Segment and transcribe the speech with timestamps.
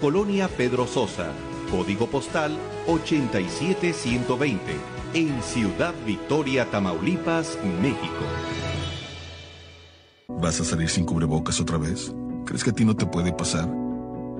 [0.00, 1.32] Colonia Pedro Sosa,
[1.72, 2.56] código postal
[2.86, 4.60] 87120,
[5.14, 8.24] en Ciudad Victoria, Tamaulipas, México.
[10.28, 12.14] ¿Vas a salir sin cubrebocas otra vez?
[12.46, 13.68] ¿Crees que a ti no te puede pasar?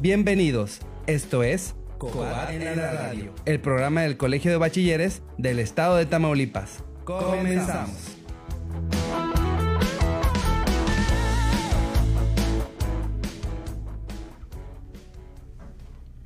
[0.00, 5.97] Bienvenidos, esto es Cobat en la radio, el programa del Colegio de Bachilleres del Estado
[5.97, 6.82] de Tamaulipas.
[7.05, 8.16] Comenzamos.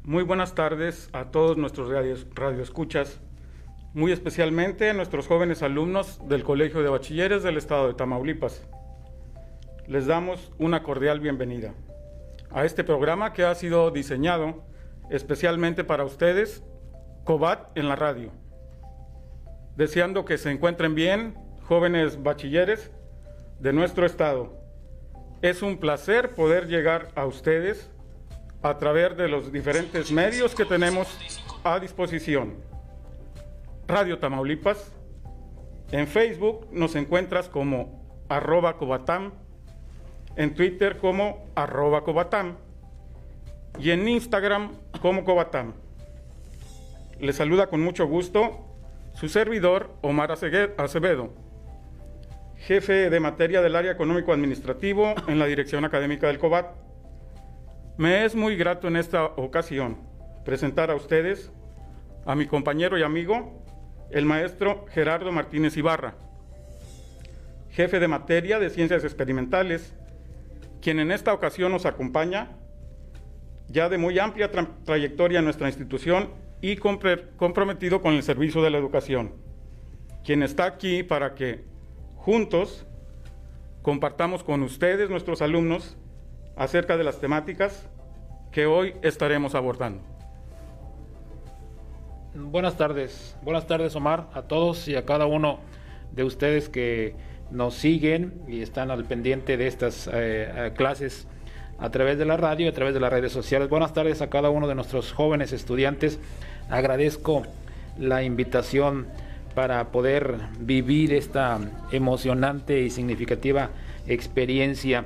[0.04, 3.20] Muy buenas tardes a todos nuestros radios, radioescuchas,
[3.92, 8.62] muy especialmente a nuestros jóvenes alumnos del Colegio de Bachilleres del Estado de Tamaulipas.
[9.86, 11.74] Les damos una cordial bienvenida
[12.50, 14.64] a este programa que ha sido diseñado
[15.10, 16.64] especialmente para ustedes,
[17.24, 18.30] COBAT en la radio.
[19.76, 22.92] Deseando que se encuentren bien, jóvenes bachilleres
[23.60, 24.58] de nuestro estado.
[25.42, 27.90] Es un placer poder llegar a ustedes
[28.62, 31.18] a través de los diferentes medios que tenemos
[31.62, 32.54] a disposición.
[33.86, 34.92] Radio Tamaulipas.
[35.92, 39.43] En Facebook nos encuentras como arroba cobatam,
[40.36, 42.56] en Twitter como arroba cobatam
[43.78, 45.74] y en Instagram como cobatam.
[47.20, 48.66] Les saluda con mucho gusto
[49.14, 51.32] su servidor Omar Acevedo,
[52.56, 56.74] jefe de materia del área económico administrativo en la dirección académica del COBAT.
[57.96, 59.98] Me es muy grato en esta ocasión
[60.44, 61.52] presentar a ustedes
[62.26, 63.62] a mi compañero y amigo,
[64.10, 66.14] el maestro Gerardo Martínez Ibarra,
[67.70, 69.94] jefe de materia de ciencias experimentales,
[70.84, 72.58] quien en esta ocasión nos acompaña,
[73.68, 76.28] ya de muy amplia tra trayectoria en nuestra institución
[76.60, 79.32] y comprometido con el servicio de la educación,
[80.24, 81.64] quien está aquí para que
[82.16, 82.86] juntos
[83.80, 85.96] compartamos con ustedes, nuestros alumnos,
[86.54, 87.88] acerca de las temáticas
[88.52, 90.02] que hoy estaremos abordando.
[92.34, 95.60] Buenas tardes, buenas tardes Omar, a todos y a cada uno
[96.12, 97.16] de ustedes que
[97.54, 101.26] nos siguen y están al pendiente de estas eh, clases
[101.78, 103.68] a través de la radio y a través de las redes sociales.
[103.68, 106.18] Buenas tardes a cada uno de nuestros jóvenes estudiantes.
[106.68, 107.42] Agradezco
[107.98, 109.06] la invitación
[109.54, 111.60] para poder vivir esta
[111.92, 113.70] emocionante y significativa
[114.06, 115.04] experiencia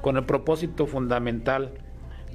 [0.00, 1.72] con el propósito fundamental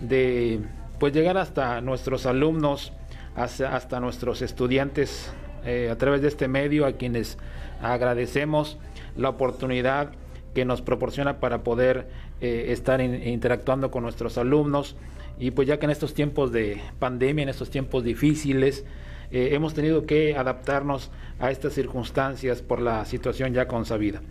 [0.02, 0.60] de
[1.00, 2.92] pues llegar hasta nuestros alumnos,
[3.36, 5.32] hasta, hasta nuestros estudiantes
[5.66, 7.38] eh, a través de este medio, a quienes
[7.82, 8.78] agradecemos
[9.16, 10.12] la oportunidad
[10.54, 12.08] que nos proporciona para poder
[12.42, 14.96] eh, estar in, interactuando con nuestros alumnos
[15.38, 18.86] y pues ya que en estos tiempos de pandemia, en estos tiempos difíciles,
[19.32, 24.22] eh, hemos tenido que adaptarnos a estas circunstancias por la situación ya consabida.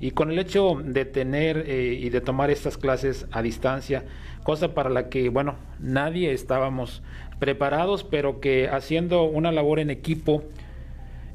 [0.00, 4.04] Y con el hecho de tener eh, y de tomar estas clases a distancia,
[4.44, 7.02] cosa para la que, bueno, nadie estábamos
[7.38, 10.42] preparados, pero que haciendo una labor en equipo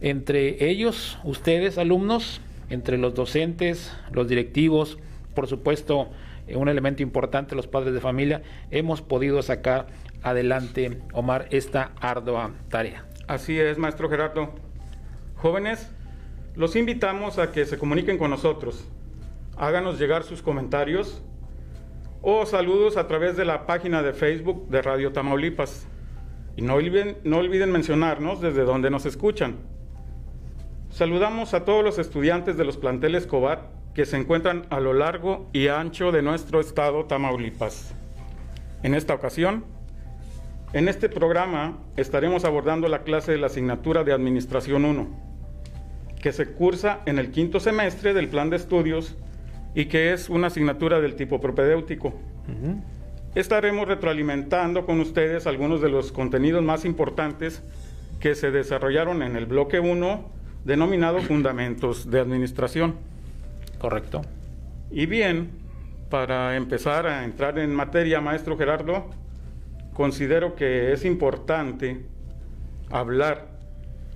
[0.01, 4.97] entre ellos, ustedes alumnos, entre los docentes, los directivos,
[5.35, 6.09] por supuesto,
[6.47, 9.87] eh, un elemento importante, los padres de familia, hemos podido sacar
[10.23, 13.05] adelante, Omar, esta ardua tarea.
[13.27, 14.53] Así es, maestro Gerardo.
[15.35, 15.91] Jóvenes,
[16.55, 18.87] los invitamos a que se comuniquen con nosotros,
[19.57, 21.21] háganos llegar sus comentarios
[22.21, 25.87] o saludos a través de la página de Facebook de Radio Tamaulipas.
[26.55, 29.57] Y no olviden, no olviden mencionarnos desde donde nos escuchan.
[30.91, 33.61] Saludamos a todos los estudiantes de los planteles COBAT
[33.93, 37.93] que se encuentran a lo largo y ancho de nuestro estado Tamaulipas.
[38.83, 39.63] En esta ocasión,
[40.73, 45.07] en este programa estaremos abordando la clase de la asignatura de Administración 1,
[46.21, 49.15] que se cursa en el quinto semestre del plan de estudios
[49.73, 52.09] y que es una asignatura del tipo propedéutico.
[52.09, 52.83] Uh -huh.
[53.33, 57.63] estaremos retroalimentando con ustedes algunos de los contenidos más importantes
[58.19, 62.95] que se desarrollaron en el bloque 1 denominado Fundamentos de Administración.
[63.79, 64.21] Correcto.
[64.91, 65.51] Y bien,
[66.09, 69.09] para empezar a entrar en materia, maestro Gerardo,
[69.93, 72.05] considero que es importante
[72.89, 73.47] hablar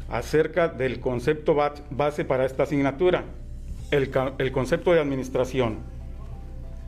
[0.09, 1.55] acerca del concepto
[1.89, 3.23] base para esta asignatura,
[3.91, 5.79] el, el concepto de administración.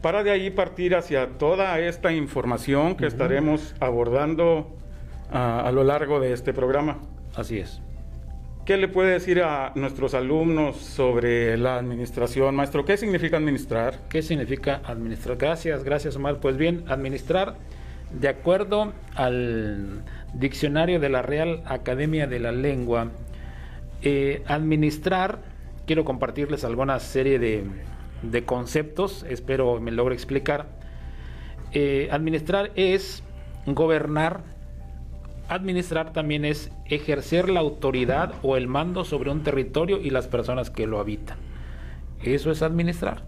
[0.02, 4.78] Para de ahí partir hacia toda esta información que estaremos abordando
[5.32, 7.00] a, a lo largo de este programa.
[7.36, 7.82] Así es.
[8.68, 12.84] ¿Qué le puede decir a nuestros alumnos sobre la administración, maestro?
[12.84, 13.98] ¿Qué significa administrar?
[14.10, 15.38] ¿Qué significa administrar?
[15.38, 16.42] Gracias, gracias Omar.
[16.42, 17.56] Pues bien, administrar,
[18.12, 20.04] de acuerdo al
[20.34, 23.12] diccionario de la Real Academia de la Lengua,
[24.02, 25.40] eh, administrar,
[25.86, 30.66] quiero compartirles alguna serie de, conceptos, espero me logre explicar.
[31.72, 33.24] Eh, administrar es
[33.66, 34.42] gobernar,
[35.50, 40.70] administrar también es ejercer la autoridad o el mando sobre un territorio y las personas
[40.70, 41.38] que lo habitan.
[42.24, 43.24] Eso es administrar.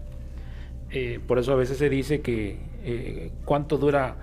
[0.90, 4.16] Eh, por eso a veces se dice que eh, cuánto dura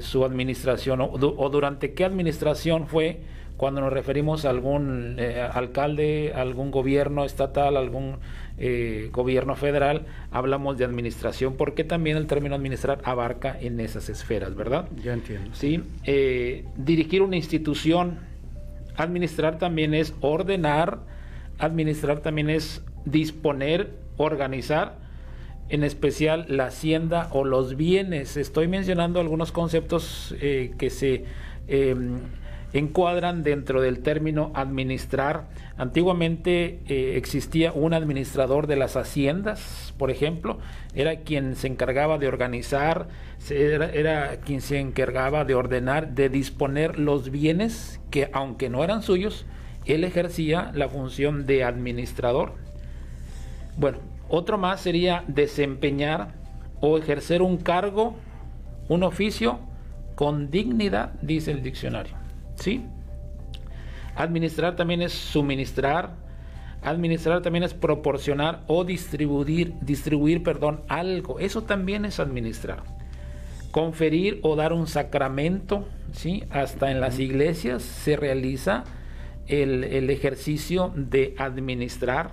[0.00, 3.20] su administración o, o durante qué administración fue
[3.62, 8.16] cuando nos referimos a algún eh, alcalde, algún gobierno estatal, algún
[8.58, 14.56] eh, gobierno federal, hablamos de administración, porque también el término administrar abarca en esas esferas,
[14.56, 14.88] ¿verdad?
[15.00, 15.50] Ya entiendo.
[15.52, 18.18] Sí, eh, dirigir una institución,
[18.96, 20.98] administrar también es ordenar,
[21.60, 24.98] administrar también es disponer, organizar,
[25.68, 28.36] en especial la hacienda o los bienes.
[28.36, 31.26] Estoy mencionando algunos conceptos que se
[31.68, 32.18] em,
[32.72, 35.48] encuadran dentro del término administrar.
[35.76, 40.58] Antiguamente eh, existía un administrador de las haciendas, por ejemplo,
[40.94, 43.08] era quien se encargaba de organizar,
[43.50, 49.02] era, era, quien se encargaba de ordenar, de disponer los bienes que aunque no eran
[49.02, 49.46] suyos,
[49.84, 52.54] él ejercía la función de administrador.
[53.76, 53.98] Bueno,
[54.28, 56.34] otro más sería desempeñar
[56.80, 58.16] o ejercer un cargo,
[58.88, 59.60] un oficio
[60.14, 62.21] con dignidad, dice el diccionario.
[62.56, 62.86] ¿Sí?
[64.14, 66.16] Administrar también es suministrar,
[66.82, 71.38] administrar también es proporcionar o distribuir, distribuir, perdón, algo.
[71.38, 72.82] Eso también es administrar.
[73.70, 76.44] Conferir o dar un sacramento, ¿sí?
[76.50, 78.84] Hasta en las iglesias se realiza
[79.46, 82.32] el, el ejercicio de administrar.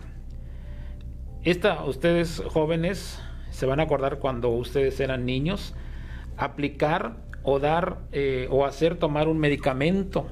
[1.43, 3.21] Esta, ustedes jóvenes
[3.51, 5.73] se van a acordar cuando ustedes eran niños,
[6.35, 10.27] aplicar o dar eh, o hacer tomar un medicamento.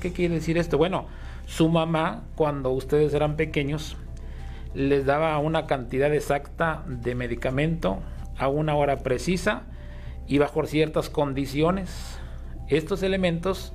[0.00, 0.78] ¿Qué quiere decir esto?
[0.78, 1.06] Bueno,
[1.46, 3.96] su mamá, cuando ustedes eran pequeños,
[4.74, 7.98] les daba una cantidad exacta de medicamento
[8.36, 9.62] a una hora precisa
[10.28, 12.18] y bajo ciertas condiciones.
[12.68, 13.72] Estos elementos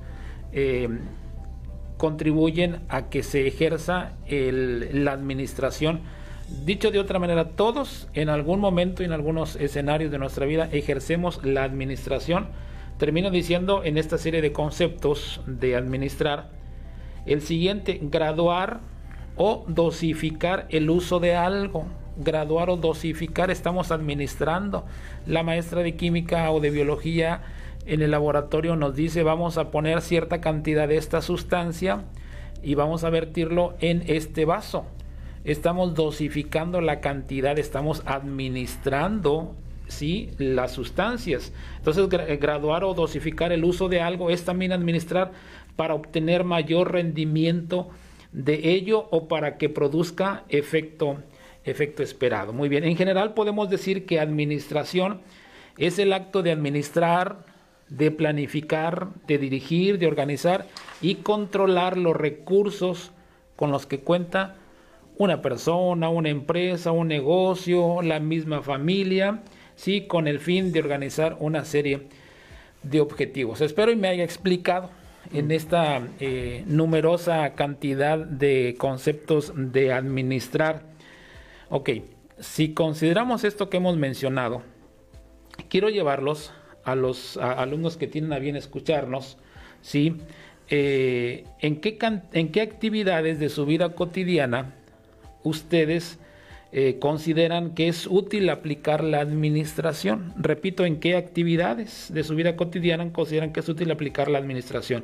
[0.52, 0.88] eh,
[1.98, 6.02] contribuyen a que se ejerza la administración
[6.62, 10.70] Dicho de otra manera, todos en algún momento y en algunos escenarios de nuestra vida
[10.72, 12.48] ejercemos la administración.
[12.98, 16.52] Termino diciendo en esta serie de conceptos de administrar
[17.26, 18.80] el siguiente, graduar
[19.36, 21.86] o dosificar el uso de algo.
[22.16, 24.86] Graduar o dosificar, estamos administrando.
[25.26, 27.42] La maestra de química o de biología
[27.86, 32.06] en el laboratorio nos dice vamos a poner cierta cantidad de esta sustancia
[32.62, 34.86] y vamos a vertirlo en este vaso
[35.44, 39.56] estamos dosificando la cantidad, estamos administrando
[39.88, 40.32] ¿sí?
[40.38, 41.54] las sustancias.
[41.78, 45.32] Entonces, eh, graduar o dosificar el uso de algo es también administrar
[45.76, 47.90] para obtener mayor rendimiento
[48.32, 51.18] de ello o para que produzca efecto,
[51.64, 52.54] efecto esperado.
[52.54, 55.22] Muy bien, en general podemos decir que administración
[55.78, 57.46] es el acto de administrar,
[57.90, 60.66] de planificar, de dirigir, de organizar
[61.02, 63.12] y controlar los recursos
[63.56, 64.56] con los que cuenta
[65.18, 69.42] una persona, una empresa, un negocio, la misma familia,
[69.76, 70.08] ¿sí?
[70.08, 72.08] con el fin de organizar una serie
[72.84, 73.62] de objetivos.
[73.62, 74.90] Espero y me haya explicado
[75.32, 80.84] en esta eh, numerosa cantidad de conceptos de administrar.
[81.70, 81.90] Ok,
[82.40, 84.64] si consideramos esto que hemos mencionado,
[85.70, 86.52] quiero llevarlos
[86.84, 89.38] a los alumnos que tienen a bien escucharnos,
[89.82, 90.18] ¿sí?
[90.70, 91.98] Eh, ¿en, qué
[92.34, 94.74] ¿En qué actividades de su vida cotidiana
[95.44, 96.20] ustedes
[96.72, 100.34] eh, consideran que es útil aplicar la administración.
[100.38, 105.04] Repito, ¿en qué actividades de su vida cotidiana consideran que es útil aplicar la administración?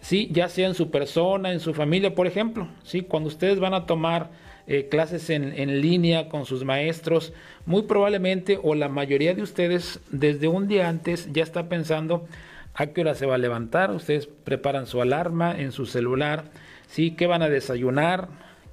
[0.00, 3.74] Sí, ya sea en su persona, en su familia, por ejemplo, sí, cuando ustedes van
[3.74, 4.30] a tomar
[4.68, 7.32] eh, clases en, en, línea con sus maestros,
[7.66, 12.28] muy probablemente o la mayoría de ustedes desde un día antes ya está pensando
[12.74, 16.44] a qué hora se va a levantar, ustedes preparan su alarma en su celular,
[16.86, 17.10] ¿sí?
[17.16, 18.28] ¿Qué van a desayunar?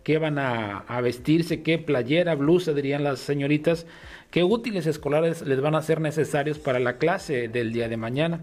[0.05, 1.63] ¿Qué van a, a vestirse?
[1.63, 3.87] ¿Qué playera, blusa dirían las señoritas?
[4.29, 8.41] ¿Qué útiles escolares les van a ser necesarios para la clase del día de mañana?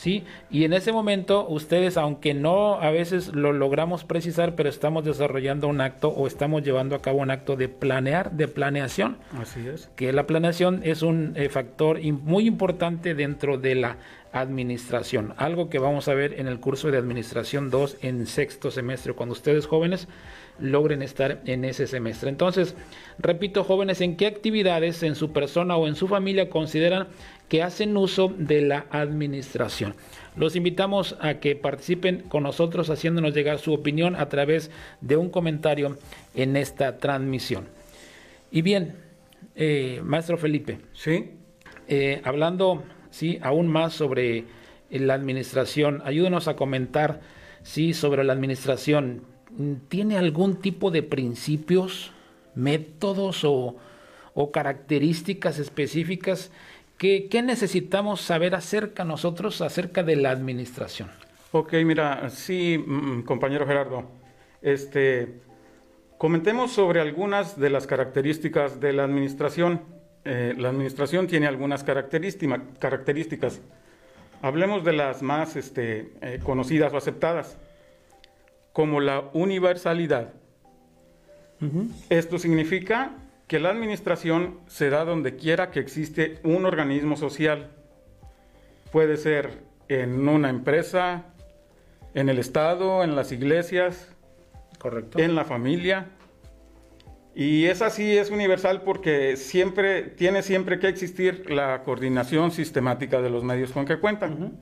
[0.00, 0.24] ¿sí?
[0.50, 5.68] Y en ese momento ustedes, aunque no a veces lo logramos precisar, pero estamos desarrollando
[5.68, 9.18] un acto o estamos llevando a cabo un acto de planear, de planeación.
[9.38, 9.90] Así es.
[9.96, 13.98] Que la planeación es un eh, factor muy importante dentro de la
[14.32, 19.12] administración, algo que vamos a ver en el curso de administración 2 en sexto semestre,
[19.12, 20.06] cuando ustedes jóvenes
[20.60, 22.28] logren estar en ese semestre.
[22.30, 22.74] Entonces,
[23.18, 27.08] repito, jóvenes, ¿en qué actividades en su persona o en su familia consideran
[27.48, 29.94] que hacen uso de la administración?
[30.36, 35.30] Los invitamos a que participen con nosotros haciéndonos llegar su opinión a través de un
[35.30, 35.98] comentario
[36.34, 37.66] en esta transmisión.
[38.50, 38.94] Y bien,
[39.56, 40.78] eh, maestro Felipe.
[40.92, 41.30] Sí.
[41.88, 44.44] Eh, hablando, sí, aún más sobre
[44.90, 47.20] la administración, ayúdenos a comentar,
[47.62, 49.22] sí, sobre la administración.
[49.88, 52.12] ¿Tiene algún tipo de principios,
[52.54, 53.76] métodos o,
[54.52, 56.50] características específicas
[56.96, 61.10] que, que, necesitamos saber acerca nosotros, acerca de la administración?
[61.52, 64.04] Ok, mira, sí, mm, compañero Gerardo,
[64.62, 65.40] este,
[66.16, 69.82] comentemos sobre algunas de las características de la administración.
[70.24, 73.60] Eh, la administración tiene algunas características.
[74.42, 77.58] Hablemos de las más este, eh, conocidas o aceptadas
[78.72, 80.32] como la universalidad.
[81.60, 81.88] Uh -huh.
[82.08, 83.12] Esto significa
[83.46, 87.70] que la administración se da donde quiera que existe un organismo social.
[88.92, 91.24] Puede ser en una empresa,
[92.14, 94.08] en el Estado, en las iglesias,
[94.78, 95.18] Correcto.
[95.18, 96.06] en la familia.
[97.34, 103.30] Y es así, es universal porque siempre tiene siempre que existir la coordinación sistemática de
[103.30, 104.32] los medios con que cuentan.
[104.32, 104.52] Uh -huh.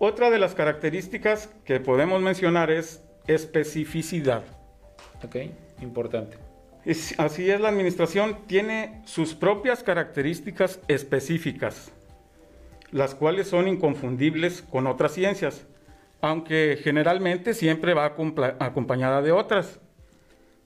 [0.00, 4.44] Otra de las características que podemos mencionar es especificidad.
[5.24, 5.36] Ok,
[5.82, 6.36] importante.
[6.84, 11.90] Es, así es, la administración tiene sus propias características específicas,
[12.92, 15.66] las cuales son inconfundibles con otras ciencias,
[16.20, 18.14] aunque generalmente siempre va
[18.60, 19.80] acompañada de otras,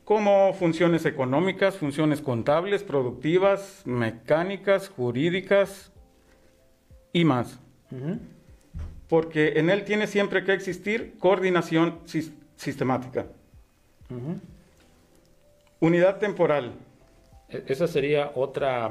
[0.04, 5.90] como funciones económicas, funciones contables, productivas, mecánicas, jurídicas
[7.14, 7.58] y más.
[7.90, 8.18] Uh -huh
[9.12, 11.98] porque en él tiene siempre que existir coordinación
[12.56, 13.26] sistemática.
[14.08, 14.40] Uh -huh.
[15.80, 16.72] Unidad temporal.
[17.50, 18.90] Esa sería otra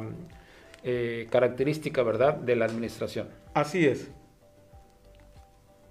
[0.83, 3.29] eh, característica, ¿verdad?, de la administración.
[3.55, 4.11] Así es.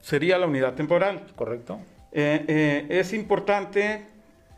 [0.00, 1.26] Sería la unidad temporal.
[1.34, 1.80] Correcto.
[2.12, 4.06] Eh, eh, es importante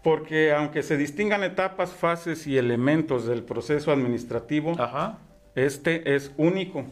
[0.02, 5.18] porque aunque se distingan etapas, fases y elementos del proceso administrativo, Ajá.
[5.54, 6.84] este es único.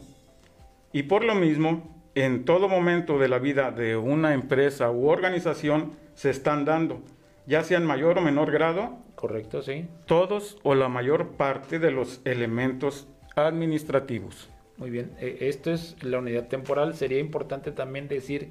[0.91, 5.93] Y por lo mismo, en todo momento de la vida de una empresa u organización
[6.13, 7.01] se están dando,
[7.45, 8.97] ya sea en mayor o menor grado.
[9.15, 9.85] Correcto, sí.
[10.05, 14.49] Todos o la mayor parte de los elementos administrativos.
[14.77, 16.95] Muy bien, esto es la unidad temporal.
[16.95, 18.49] Sería importante también decir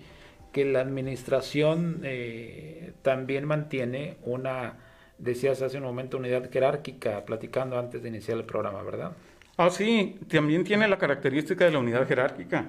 [0.52, 4.78] que la administración eh, también mantiene una,
[5.18, 9.12] decías hace un momento, unidad jerárquica, platicando antes de iniciar el programa, ¿verdad?
[9.56, 12.68] Ah, sí, también tiene la característica de la unidad jerárquica.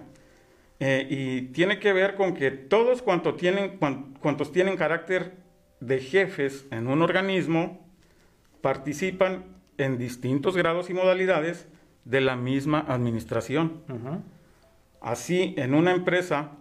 [0.84, 5.36] Eh, y tiene que ver con que todos cuanto tienen, cuan, cuantos tienen carácter
[5.80, 7.86] de jefes en un organismo
[8.62, 9.46] participan
[9.78, 11.68] en distintos grados y modalidades
[12.04, 13.84] de la misma administración.
[13.90, 14.22] Uh -huh.
[15.02, 16.54] Así, en una empresa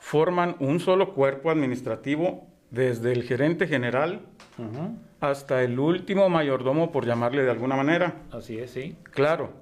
[0.00, 4.22] forman un solo cuerpo administrativo desde el gerente general
[4.58, 4.98] uh -huh.
[5.20, 8.22] hasta el último mayordomo, por llamarle de alguna manera.
[8.32, 8.96] Así es, sí.
[9.12, 9.52] Claro,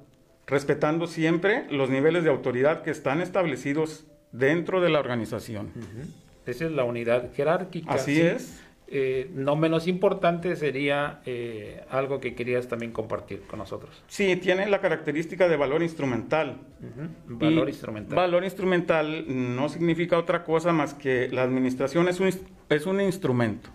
[0.46, 5.70] respetando siempre los niveles de autoridad que están establecidos dentro de la organización.
[5.74, 6.06] Uh -huh.
[6.46, 7.92] Esa es la unidad jerárquica.
[7.92, 8.20] Así ¿sí?
[8.20, 8.60] es.
[8.86, 14.04] Eh, no menos importante sería eh, algo que querías también compartir con nosotros.
[14.08, 16.60] Sí, tiene la característica de valor instrumental.
[16.80, 17.38] Uh -huh.
[17.38, 18.14] Valor y instrumental.
[18.14, 22.30] Valor instrumental no significa otra cosa más que la administración es un,
[22.68, 23.70] es un instrumento.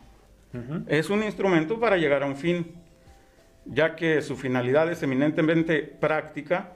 [0.53, 0.83] Uh -huh.
[0.87, 2.67] Es un instrumento para llegar a un fin
[3.65, 6.73] ya que su finalidad es eminentemente práctica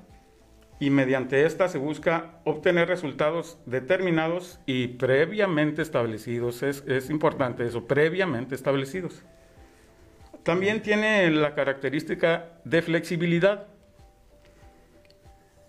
[0.79, 6.63] y mediante esta se busca obtener resultados determinados y previamente establecidos.
[6.63, 9.23] Es, es importante eso, previamente establecidos.
[10.43, 13.67] También tiene la característica de flexibilidad.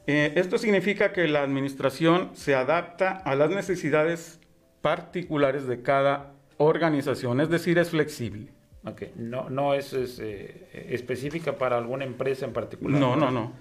[0.06, 4.40] Eh, esto significa que la administración se adapta a las necesidades
[4.82, 8.53] particulares de cada organización, es decir, es flexible.
[8.86, 13.00] Ok, no, no es, es, eh, específica para alguna empresa en particular.
[13.00, 13.52] No, no, no.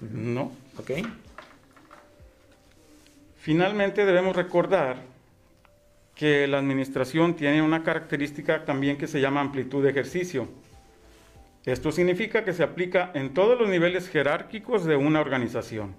[0.00, 0.52] No.
[0.78, 0.90] Ok.
[3.36, 4.96] Finalmente debemos recordar
[6.14, 10.48] que la administración tiene una característica también que se llama amplitud de ejercicio.
[11.64, 15.94] Esto significa que se aplica en todos los niveles jerárquicos de una organización.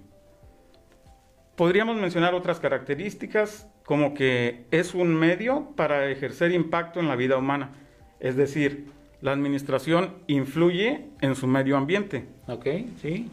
[1.56, 7.36] Podríamos mencionar otras características como que es un medio para ejercer impacto en la vida
[7.36, 7.70] humana,
[8.20, 8.86] es decir,
[9.20, 12.26] la administración influye en su medio ambiente.
[12.46, 12.66] Ok,
[13.00, 13.28] sí.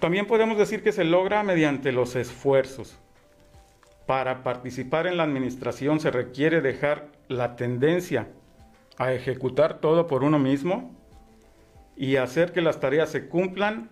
[0.00, 2.98] También podemos decir que se logra mediante los esfuerzos.
[4.06, 8.28] Para participar en la administración se requiere dejar la tendencia
[8.98, 10.94] a ejecutar todo por uno mismo
[11.96, 13.90] y hacer que las tareas se cumplan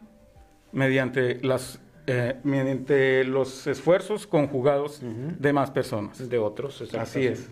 [0.73, 6.29] mediante, las, eh, mediante los esfuerzos conjugados de más personas.
[6.29, 7.01] De otros, exacto.
[7.01, 7.49] Así es.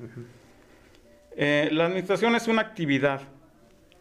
[1.41, 3.21] Eh, la administración es una actividad,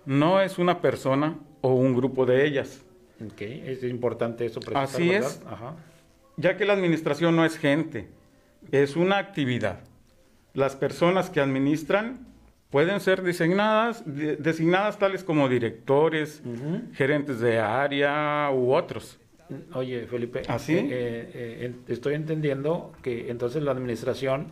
[0.08, 2.84] no es una persona o un grupo de ellas.
[3.24, 4.60] Ok, es importante eso.
[4.74, 5.40] Así es,
[6.36, 8.10] ya que la administración no es gente,
[8.72, 9.82] es una actividad.
[10.56, 12.26] Las personas que administran
[12.72, 16.42] pueden ser designadas, designadas tales como directores,
[16.94, 19.20] gerentes de área u otros.
[19.74, 20.76] Oye, Felipe, ¿Así?
[20.76, 24.52] ¿Ah, eh, eh, estoy entendiendo que entonces la administración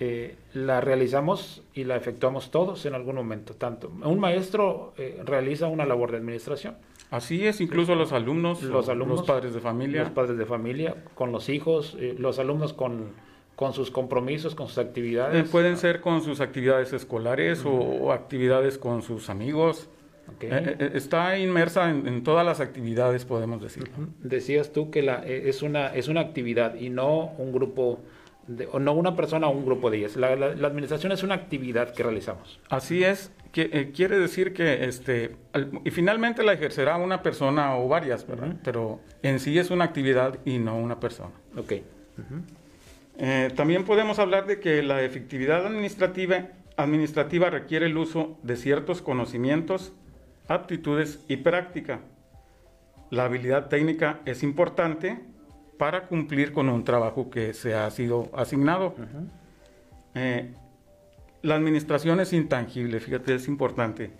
[0.00, 3.54] eh, la realizamos y la efectuamos todos en algún momento.
[3.54, 6.76] Tanto un maestro realiza una labor de administración.
[7.10, 10.96] Así es, incluso los alumnos, los alumnos, los padres de familia, los padres de familia,
[11.14, 13.12] con los hijos, los alumnos con
[13.60, 15.44] con sus compromisos, con sus actividades.
[15.44, 19.90] Eh, pueden ser con sus actividades escolares o, actividades con sus amigos.
[20.40, 23.90] Eh, eh, está inmersa en, todas las actividades, podemos decir.
[24.22, 28.00] Decías tú que la, es, una, es una actividad y no un grupo,
[28.50, 30.16] de, o no una persona o un grupo de ellas.
[30.16, 32.58] La, administración es una actividad que realizamos.
[32.68, 35.36] Así es, que, quiere decir que este,
[35.84, 38.56] y finalmente la ejercerá una persona o varias, ¿verdad?
[38.64, 41.32] Pero en sí es una actividad y no una persona.
[41.56, 41.74] Ok.
[43.18, 49.00] Eh, también podemos hablar de que la efectividad administrativa, administrativa requiere el uso de ciertos
[49.00, 49.92] conocimientos,
[50.48, 52.00] aptitudes y práctica.
[53.10, 55.20] La habilidad técnica es importante
[55.80, 58.94] para cumplir con un trabajo que se ha sido asignado.
[60.14, 60.52] Eh,
[61.40, 64.10] la administración es intangible, fíjate, es importante.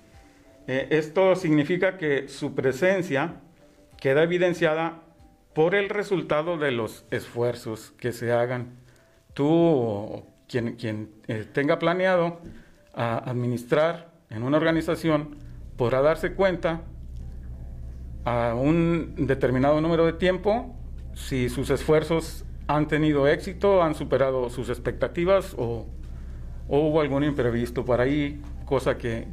[0.66, 3.34] Eh, esto significa que su presencia
[3.98, 5.02] queda evidenciada
[5.52, 8.78] por el resultado de los esfuerzos que se hagan
[9.34, 12.40] tú quien, quien eh, tenga planeado
[12.94, 15.36] administrar en una organización
[15.76, 16.80] podrá darse cuenta
[18.24, 20.79] a un determinado número de tiempo
[21.20, 25.86] si sus esfuerzos han tenido éxito, han superado sus expectativas o,
[26.68, 29.26] hubo algún imprevisto por ahí, cosa que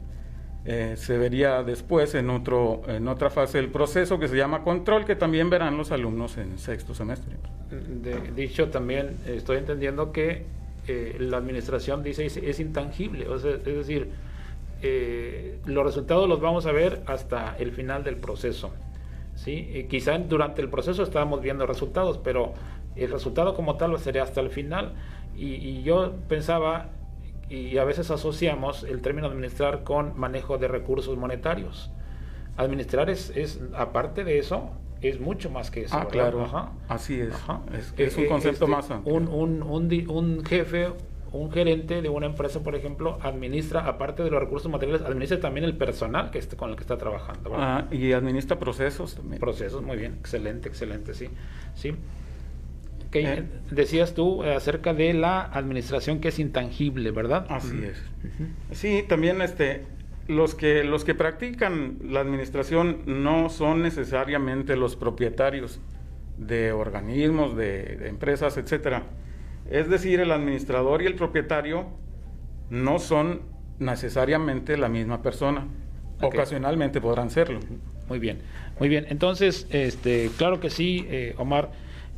[0.66, 5.06] eh, se vería después en, otro, en otra fase del proceso que se llama control,
[5.06, 7.36] que también verán los alumnos en sexto semestre.
[8.36, 10.46] Dicho también, estoy entendiendo que
[10.88, 14.10] eh, la administración dice es, intangible, o sea, es decir,
[14.82, 18.72] eh, los resultados los vamos a ver hasta el final del proceso.
[19.38, 19.88] ¿Sí?
[19.90, 22.54] quizá durante el proceso estábamos viendo resultados, pero
[22.96, 24.94] el resultado como tal sería hasta el final.
[25.36, 26.90] Y, y yo pensaba
[27.50, 31.92] y a veces asociamos el término administrar con manejo de recursos monetarios.
[32.58, 34.72] Administrar es, es aparte de eso,
[35.02, 35.96] es mucho más que eso.
[35.96, 36.46] Ah, claro.
[36.90, 37.34] Así es.
[37.98, 39.16] Es, un eh, concepto este, más amplio.
[39.16, 40.90] Un, un, un, un, jefe,
[41.38, 45.64] un gerente de una empresa, por ejemplo, administra, aparte de los recursos materiales, administra también
[45.64, 47.52] el personal que con el que está trabajando.
[47.56, 49.40] Ah, y administra procesos también.
[49.40, 50.16] Procesos, muy bien.
[50.20, 51.30] Excelente, excelente, sí.
[51.76, 51.94] Sí.
[53.14, 53.44] Eh.
[53.72, 57.46] decías tú eh, acerca de la administración que es intangible, ¿verdad?
[57.50, 58.02] Así es.
[58.78, 59.86] Sí, también este,
[60.28, 65.80] los que, los que practican la administración no son necesariamente los propietarios
[66.38, 69.04] de organismos, de, empresas, etcétera.
[69.70, 71.88] Es decir, el administrador y el propietario
[72.70, 73.42] no son
[73.80, 75.68] necesariamente la misma persona.
[76.22, 77.60] Ocasionalmente podrán serlo.
[78.08, 78.40] Muy bien,
[78.80, 79.06] muy bien.
[79.10, 81.70] Entonces, este, claro que sí, eh, Omar.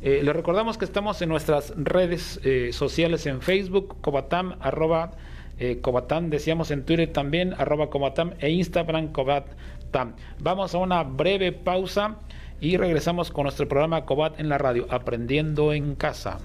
[0.02, 5.10] Eh, les recordamos que estamos en nuestras redes eh, sociales en Facebook, Cobatam, arroba
[5.58, 10.14] eh, Cobatam, decíamos en Twitter también, arroba Cobatam e Instagram Cobatam.
[10.38, 12.16] Vamos a una breve pausa
[12.62, 16.38] y regresamos con nuestro programa Cobat en la radio, Aprendiendo en Casa.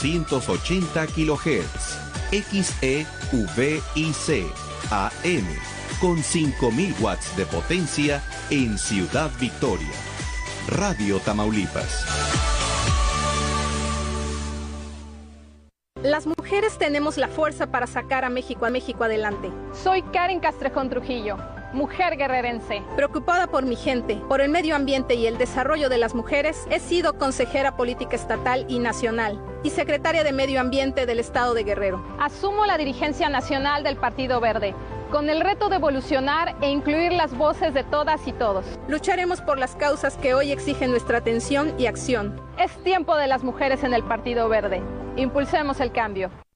[0.00, 1.98] 1480 kHz,
[2.30, 3.06] XEVIC,
[4.90, 5.46] AM,
[6.00, 9.94] con 5000 watts de potencia en Ciudad Victoria
[10.68, 12.59] Radio Tamaulipas.
[16.02, 19.50] Las mujeres tenemos la fuerza para sacar a México a México adelante.
[19.74, 21.36] Soy Karen Castrejón Trujillo,
[21.74, 22.82] mujer guerrerense.
[22.96, 26.80] Preocupada por mi gente, por el medio ambiente y el desarrollo de las mujeres, he
[26.80, 32.02] sido consejera política estatal y nacional y secretaria de Medio Ambiente del Estado de Guerrero.
[32.18, 34.74] Asumo la dirigencia nacional del Partido Verde
[35.10, 38.64] con el reto de evolucionar e incluir las voces de todas y todos.
[38.88, 42.40] Lucharemos por las causas que hoy exigen nuestra atención y acción.
[42.58, 44.80] Es tiempo de las mujeres en el Partido Verde.
[45.16, 46.30] Impulsemos el cambio.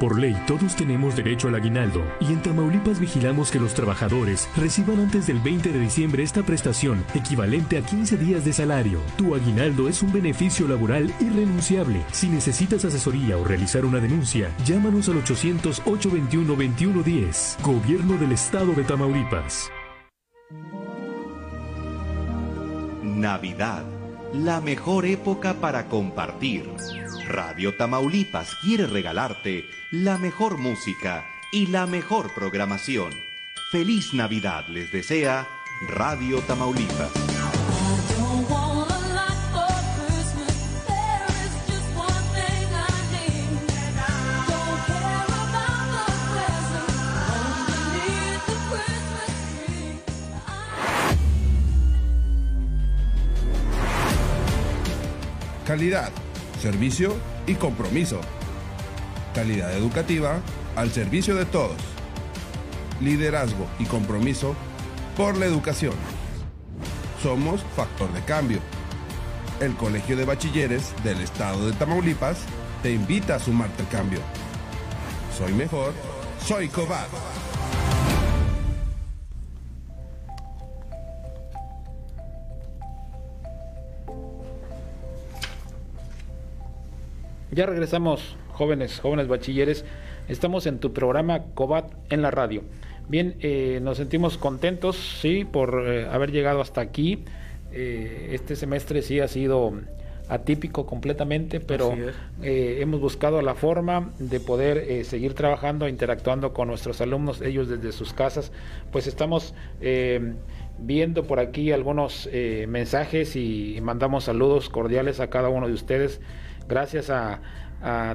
[0.00, 4.98] Por ley, todos tenemos derecho al aguinaldo y en Tamaulipas vigilamos que los trabajadores reciban
[4.98, 9.02] antes del 20 de diciembre esta prestación, equivalente a 15 días de salario.
[9.18, 12.00] Tu aguinaldo es un beneficio laboral irrenunciable.
[12.12, 17.62] Si necesitas asesoría o realizar una denuncia, llámanos al 800-821-2110.
[17.62, 19.70] Gobierno del Estado de Tamaulipas.
[23.02, 23.84] Navidad,
[24.32, 26.68] la mejor época para compartir.
[27.26, 33.12] Radio Tamaulipas quiere regalarte la mejor música y la mejor programación.
[33.72, 35.46] Feliz Navidad les desea
[35.88, 37.19] Radio Tamaulipas.
[55.70, 56.10] Calidad,
[56.60, 57.14] servicio
[57.46, 58.20] y compromiso.
[59.36, 60.40] Calidad educativa
[60.74, 61.76] al servicio de todos.
[63.00, 64.56] Liderazgo y compromiso
[65.16, 65.94] por la educación.
[67.22, 68.58] Somos Factor de Cambio.
[69.60, 72.38] El Colegio de Bachilleres del Estado de Tamaulipas
[72.82, 74.18] te invita a sumarte al cambio.
[75.38, 75.92] Soy mejor,
[76.44, 77.06] soy Cobar.
[87.52, 89.84] Ya regresamos, jóvenes, jóvenes bachilleres.
[90.28, 92.62] Estamos en tu programa Cobat en la radio.
[93.08, 97.24] Bien, eh, nos sentimos contentos, sí, por eh, haber llegado hasta aquí.
[97.72, 99.72] Eh, este semestre sí ha sido
[100.28, 101.92] atípico completamente, pero
[102.40, 108.12] hemos buscado la forma de poder seguir trabajando, interactuando con nuestros alumnos, ellos desde sus
[108.12, 108.52] casas.
[108.92, 109.54] Pues estamos
[110.78, 112.30] viendo por aquí algunos
[112.68, 116.20] mensajes y mandamos saludos cordiales a cada uno de ustedes
[116.70, 117.40] gracias a,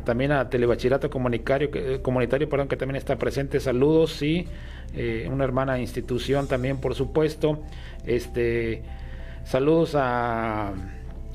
[0.04, 3.60] también a Telebachillerato Comunitario, que, comunitario que también está presente.
[3.60, 4.48] Saludos, sí.
[4.96, 7.60] Eh, una hermana institución también, por supuesto.
[8.06, 8.82] Este,
[9.44, 10.74] saludos a,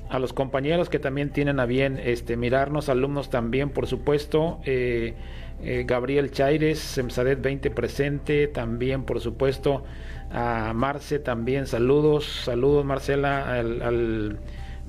[0.09, 4.61] a los compañeros que también tienen a bien este, mirarnos, alumnos también, por supuesto.
[4.64, 5.14] Eh,
[5.62, 9.85] eh, Gabriel Chaires, Semsadet 20 presente, también, por supuesto.
[10.33, 14.38] A Marce también, saludos, saludos Marcela, al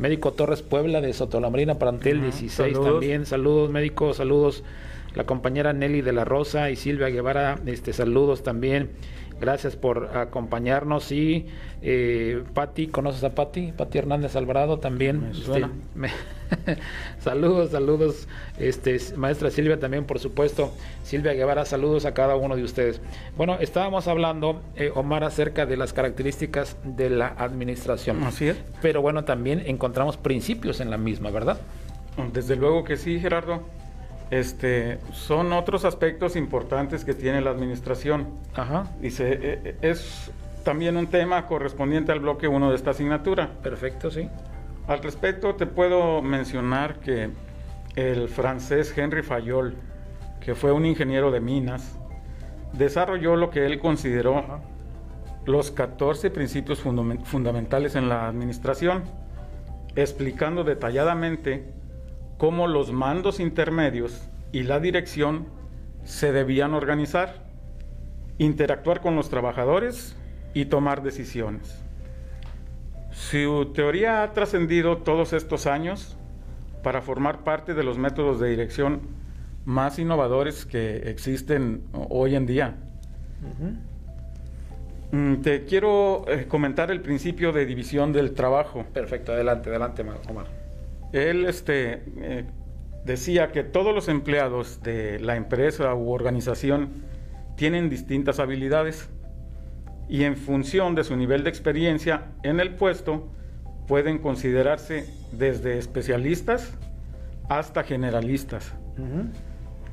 [0.01, 3.27] Médico Torres Puebla de Sotolambrina Parantel 16 también.
[3.27, 4.63] Saludos, médico, saludos.
[5.13, 8.89] La compañera Nelly de la Rosa y Silvia Guevara, este, saludos también.
[9.41, 11.11] Gracias por acompañarnos.
[11.11, 11.47] Y
[11.81, 13.71] eh, Patti, ¿conoces a Patti?
[13.71, 15.31] Patti Hernández Alvarado también.
[15.31, 15.65] Este,
[17.19, 18.27] saludos, saludos.
[18.59, 20.71] Este, maestra Silvia también, por supuesto.
[21.01, 23.01] Silvia Guevara, saludos a cada uno de ustedes.
[23.35, 28.23] Bueno, estábamos hablando, eh, Omar, acerca de las características de la administración.
[28.23, 28.57] Así es.
[28.83, 31.59] Pero bueno, también encontramos principios en la misma, ¿verdad?
[32.31, 33.63] Desde luego que sí, Gerardo.
[34.31, 38.29] Este, son otros aspectos importantes que tiene la administración.
[38.55, 38.85] Ajá.
[39.01, 40.31] Dice, e, e, es
[40.63, 43.49] también un tema correspondiente al bloque 1 de esta asignatura.
[43.61, 44.29] Perfecto, sí.
[44.87, 47.29] Al respecto, te puedo mencionar que
[47.95, 49.75] el francés Henry Fayol,
[50.39, 51.97] que fue un ingeniero de minas,
[52.71, 54.61] desarrolló lo que él consideró
[55.45, 59.03] los 14 principios fundamentales en la administración,
[59.95, 61.80] explicando detalladamente
[62.41, 65.45] cómo los mandos intermedios y la dirección
[66.03, 67.43] se debían organizar,
[68.39, 70.17] interactuar con los trabajadores
[70.55, 71.83] y tomar decisiones.
[73.11, 76.17] Su teoría ha trascendido todos estos años
[76.81, 79.01] para formar parte de los métodos de dirección
[79.63, 82.75] más innovadores que existen hoy en día.
[85.11, 88.83] Mm, te quiero eh, comentar el principio de división del trabajo.
[88.91, 90.60] Perfecto, adelante, adelante, Omar.
[91.13, 92.45] Él este, eh,
[93.05, 96.89] decía que todos los empleados de la empresa u organización
[97.55, 99.09] tienen distintas habilidades
[100.09, 103.29] y en función de su nivel de experiencia en el puesto
[103.87, 106.77] pueden considerarse desde especialistas
[107.49, 108.73] hasta generalistas.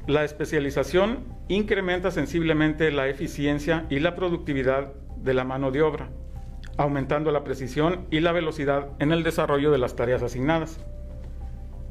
[0.07, 6.11] La especialización incrementa sensiblemente la eficiencia y la productividad de la mano de obra,
[6.77, 10.81] aumentando la precisión y la velocidad en el desarrollo de las tareas asignadas.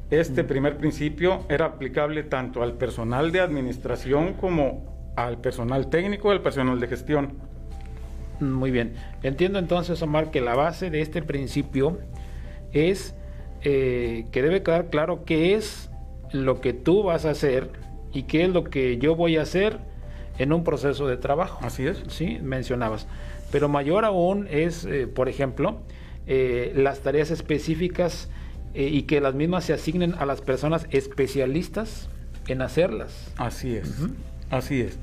[0.09, 6.35] Este primer principio era aplicable tanto al personal de administración como al personal técnico y
[6.35, 7.33] al personal de gestión.
[8.39, 8.93] Muy bien.
[9.23, 11.99] Entiendo entonces, Omar, que la base de este principio
[12.71, 13.15] es
[13.63, 15.89] eh, que debe quedar claro qué es
[16.31, 17.71] lo que tú vas a hacer
[18.13, 19.79] y qué es lo que yo voy a hacer
[20.37, 21.59] en un proceso de trabajo.
[21.65, 22.03] Así es.
[22.07, 23.07] Sí, mencionabas.
[23.51, 25.81] Pero mayor aún es, eh, por ejemplo,
[26.27, 28.29] eh, las tareas específicas
[28.73, 32.09] y que las mismas se asignen a las personas especialistas
[32.47, 33.33] en hacerlas.
[33.37, 34.05] Así es.
[34.49, 34.97] Así es.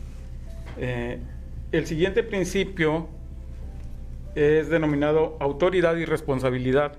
[1.72, 3.08] el siguiente principio
[4.34, 6.96] es denominado autoridad y responsabilidad.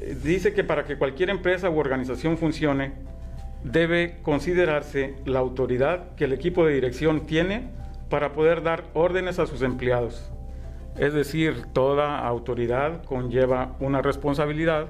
[0.00, 2.92] Eh, dice que para que cualquier empresa u organización funcione,
[3.64, 7.68] debe considerarse la autoridad que el equipo de dirección tiene
[8.08, 10.30] para poder dar órdenes a sus empleados.
[10.98, 14.88] Es decir, toda autoridad conlleva una responsabilidad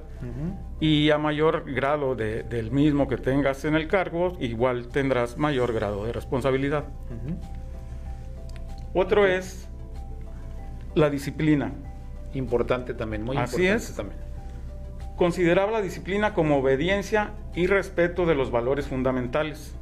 [0.81, 6.07] y a mayor grado del mismo que tengas en el cargo, igual tendrás mayor grado
[6.07, 6.85] de responsabilidad.
[8.95, 9.69] Otro es
[10.95, 11.73] la disciplina.
[12.33, 13.97] Importante también, muy Así importante es.
[13.97, 14.21] también.
[15.17, 19.75] Consideraba la disciplina como obediencia y respeto de los valores fundamentales.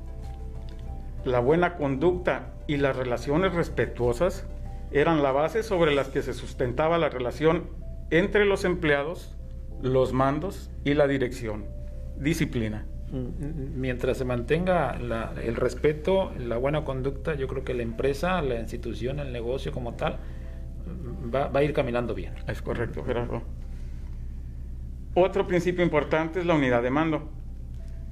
[1.25, 4.47] La buena conducta y las relaciones respetuosas
[4.93, 7.65] eran la base sobre las que se sustentaba la relación
[8.11, 9.37] entre los empleados,
[9.83, 11.67] los mandos y la dirección.
[12.19, 12.87] Disciplina.
[13.13, 18.41] Mm, Mientras se mantenga la- el respeto, la buena conducta, yo creo que la empresa,
[18.43, 20.19] la institución, el negocio como tal,
[20.87, 22.35] mm, va, va a ir caminando bien.
[22.49, 23.43] Es correcto, Gerardo.
[25.15, 27.31] Otro principio importante es la unidad de mando.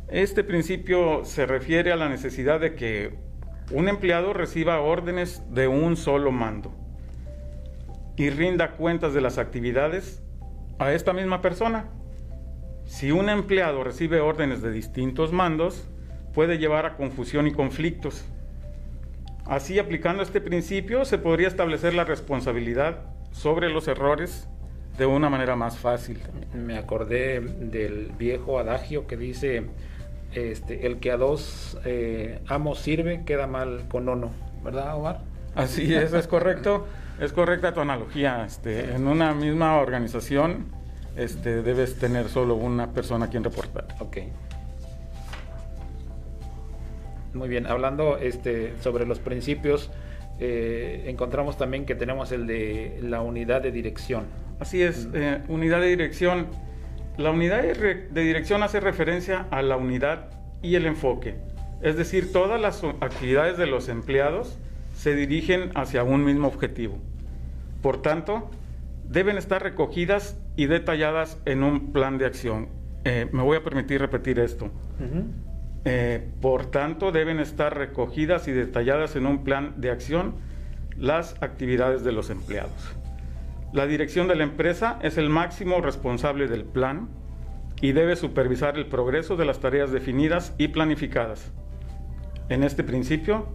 [0.09, 3.15] Este principio se refiere a la necesidad de que
[3.71, 6.73] un empleado reciba órdenes de un solo mando
[8.17, 10.23] y rinda cuentas de las actividades
[10.79, 11.87] a esta misma persona.
[12.85, 15.89] Si un empleado recibe órdenes de distintos mandos,
[16.35, 18.25] puede llevar a confusión y conflictos.
[19.47, 23.01] Así, aplicando este principio, se podría establecer la responsabilidad
[23.31, 24.49] sobre los errores
[24.99, 26.21] de una manera más fácil.
[26.55, 29.65] Me acordé del viejo adagio que dice,
[30.35, 34.31] este, el que a dos eh, amos sirve queda mal con uno,
[34.63, 35.21] ¿verdad, Omar?
[35.55, 36.87] Así es, es correcto.
[37.21, 38.45] Es correcta tu analogía.
[38.45, 40.67] Este, en una misma organización
[41.17, 43.87] este, debes tener solo una persona a quien reportar.
[44.01, 44.19] Ok.
[47.35, 49.91] Muy bien, hablando este, sobre los principios,
[50.39, 54.25] eh, encontramos también que tenemos el de la unidad de dirección.
[54.61, 56.47] Así es, eh, unidad de dirección.
[57.17, 60.31] La unidad de, re- de dirección hace referencia a la unidad
[60.63, 61.37] y el enfoque.
[61.83, 64.59] Es decir, todas las actividades de los empleados
[64.95, 66.99] se dirigen hacia un mismo objetivo.
[67.83, 68.51] Por tanto,
[69.09, 72.69] deben estar recogidas y detalladas en un plan de acción.
[73.05, 74.71] Eh, me voy a permitir repetir esto.
[75.85, 80.35] Eh, por tanto, deben estar recogidas y detalladas en un plan de acción
[80.97, 82.95] las actividades de los empleados.
[83.75, 87.09] La dirección de la empresa es el máximo responsable del plan
[87.81, 91.51] y debe supervisar el progreso de las tareas definidas y planificadas.
[92.49, 93.49] En este principio,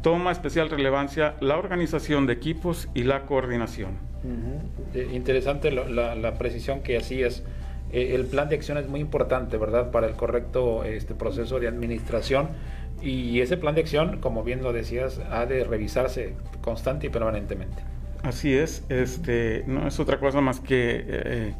[0.00, 3.98] toma especial relevancia la organización de equipos y la coordinación.
[4.94, 7.44] Eh, interesante la precisión que hacías.
[7.92, 9.90] Eh, el plan de acción es muy importante, ¿verdad?
[9.90, 12.48] Para el correcto este, proceso de administración.
[13.02, 17.95] Y ese plan de acción, como bien lo decías, ha de revisarse constante y permanentemente.
[18.26, 21.54] Así es, este, no es otra cosa más que eh,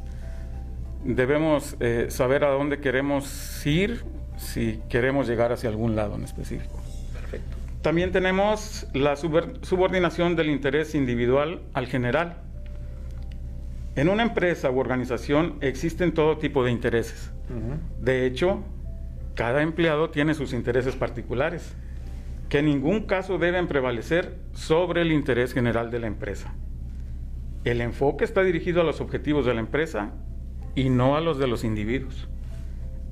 [1.04, 4.02] debemos eh, saber a dónde queremos ir
[4.36, 6.82] si queremos llegar hacia algún lado en específico.
[7.12, 7.56] Perfecto.
[7.82, 12.38] También tenemos la subordinación del interés individual al general.
[13.94, 17.30] En una empresa u organización existen todo tipo de intereses.
[18.00, 18.64] De hecho,
[19.36, 21.76] cada empleado tiene sus intereses particulares,
[22.48, 26.54] que en ningún caso deben prevalecer sobre el interés general de la empresa.
[27.64, 30.12] El enfoque está dirigido a los objetivos de la empresa
[30.76, 32.28] y no a los de los individuos.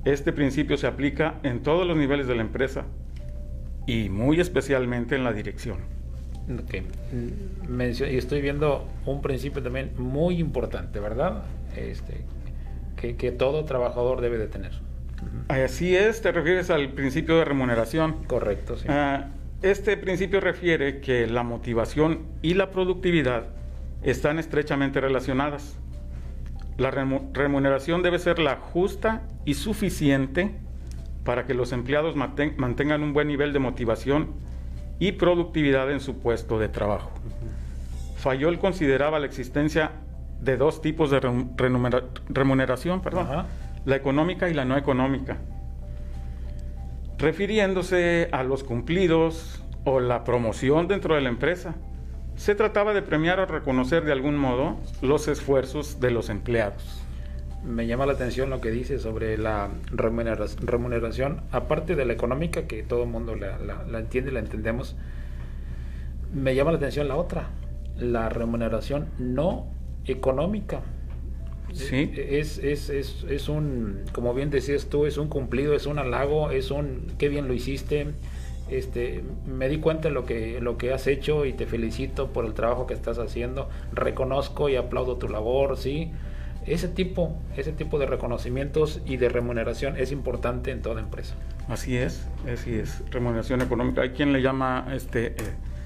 [0.05, 2.85] Este principio se aplica en todos los niveles de la empresa
[3.87, 5.79] y muy especialmente en la dirección.
[6.53, 6.75] Ok.
[7.67, 11.43] Mencio- y estoy viendo un principio también muy importante, ¿verdad?
[11.75, 12.23] Este,
[13.17, 14.71] que todo trabajador debe de tener.
[15.47, 18.23] Así es, te refieres al principio de remuneración.
[18.27, 18.85] Correcto, sí.
[18.89, 19.27] Ah,
[19.61, 23.45] este principio refiere que la motivación y la productividad
[24.03, 25.77] están estrechamente relacionadas.
[26.77, 30.51] La remu- remuneración debe ser la justa y suficiente
[31.23, 34.33] para que los empleados manten- mantengan un buen nivel de motivación
[34.99, 37.11] y productividad en su puesto de trabajo.
[38.17, 39.91] Fayol consideraba la existencia
[40.41, 41.19] de dos tipos de
[42.29, 43.45] remuneración, perdón, Ajá.
[43.85, 45.37] La económica y la no económica
[47.17, 51.75] refiriéndose a los cumplidos o la promoción dentro de la empresa.
[52.35, 57.01] Se trataba de premiar o reconocer de algún modo los esfuerzos de los empleados.
[57.63, 62.67] Me llama la atención lo que dice sobre la remunera- remuneración, aparte de la económica,
[62.67, 64.95] que todo el mundo la, la- la entiende la entendemos,
[66.33, 67.47] me llama la atención la otra,
[67.97, 69.67] la remuneración no
[70.05, 70.81] económica.
[71.75, 72.11] Sí.
[72.15, 76.51] Es, es, es, es un, como bien decías tú, es un cumplido, es un halago,
[76.51, 78.07] es un, qué bien lo hiciste.
[78.69, 82.45] Este, me di cuenta de lo que, lo que has hecho y te felicito por
[82.45, 83.69] el trabajo que estás haciendo.
[83.93, 86.11] Reconozco y aplaudo tu labor, ¿sí?
[86.65, 91.35] Ese tipo, ese tipo de reconocimientos y de remuneración es importante en toda empresa.
[91.67, 94.01] Así es, así es, remuneración económica.
[94.01, 95.35] Hay quien le llama este eh,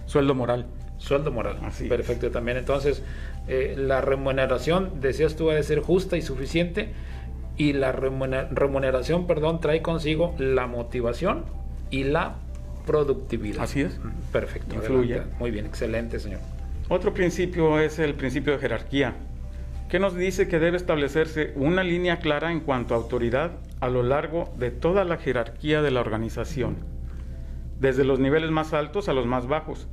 [0.05, 0.67] sueldo moral.
[0.97, 1.57] Sueldo moral.
[1.63, 1.89] Así es.
[1.89, 2.57] Perfecto también.
[2.57, 3.03] Entonces,
[3.49, 6.89] eh, la remuneración, decías tú, ha de ser justa y suficiente.
[7.57, 11.43] Y la remuner- remuneración, perdón, trae consigo la motivación
[11.89, 12.35] y la
[12.85, 13.61] productividad.
[13.63, 13.99] Así es.
[14.31, 14.75] Perfecto.
[14.75, 15.21] Influye.
[15.39, 16.39] Muy bien, excelente, señor.
[16.87, 19.13] Otro principio es el principio de jerarquía,
[19.89, 24.03] que nos dice que debe establecerse una línea clara en cuanto a autoridad a lo
[24.03, 26.77] largo de toda la jerarquía de la organización,
[27.79, 29.87] desde los niveles más altos a los más bajos.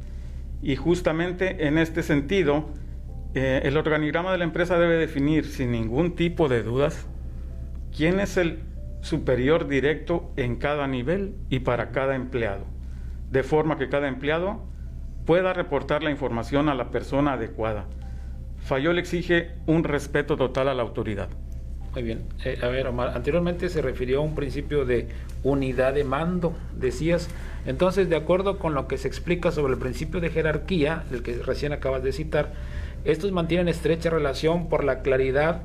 [0.62, 2.66] Y justamente en este sentido,
[3.36, 7.06] eh, el organigrama de la empresa debe definir sin ningún tipo de dudas
[7.94, 8.60] quién es el
[9.02, 12.64] superior directo en cada nivel y para cada empleado,
[13.30, 14.62] de forma que cada empleado
[15.26, 17.84] pueda reportar la información a la persona adecuada.
[18.58, 21.28] Fayol exige un respeto total a la autoridad.
[21.92, 22.24] Muy bien.
[22.42, 25.08] Eh, a ver, Omar, anteriormente se refirió a un principio de
[25.42, 27.28] unidad de mando, decías.
[27.66, 31.36] Entonces, de acuerdo con lo que se explica sobre el principio de jerarquía, el que
[31.36, 32.52] recién acabas de citar,
[33.06, 35.62] estos mantienen estrecha relación por la claridad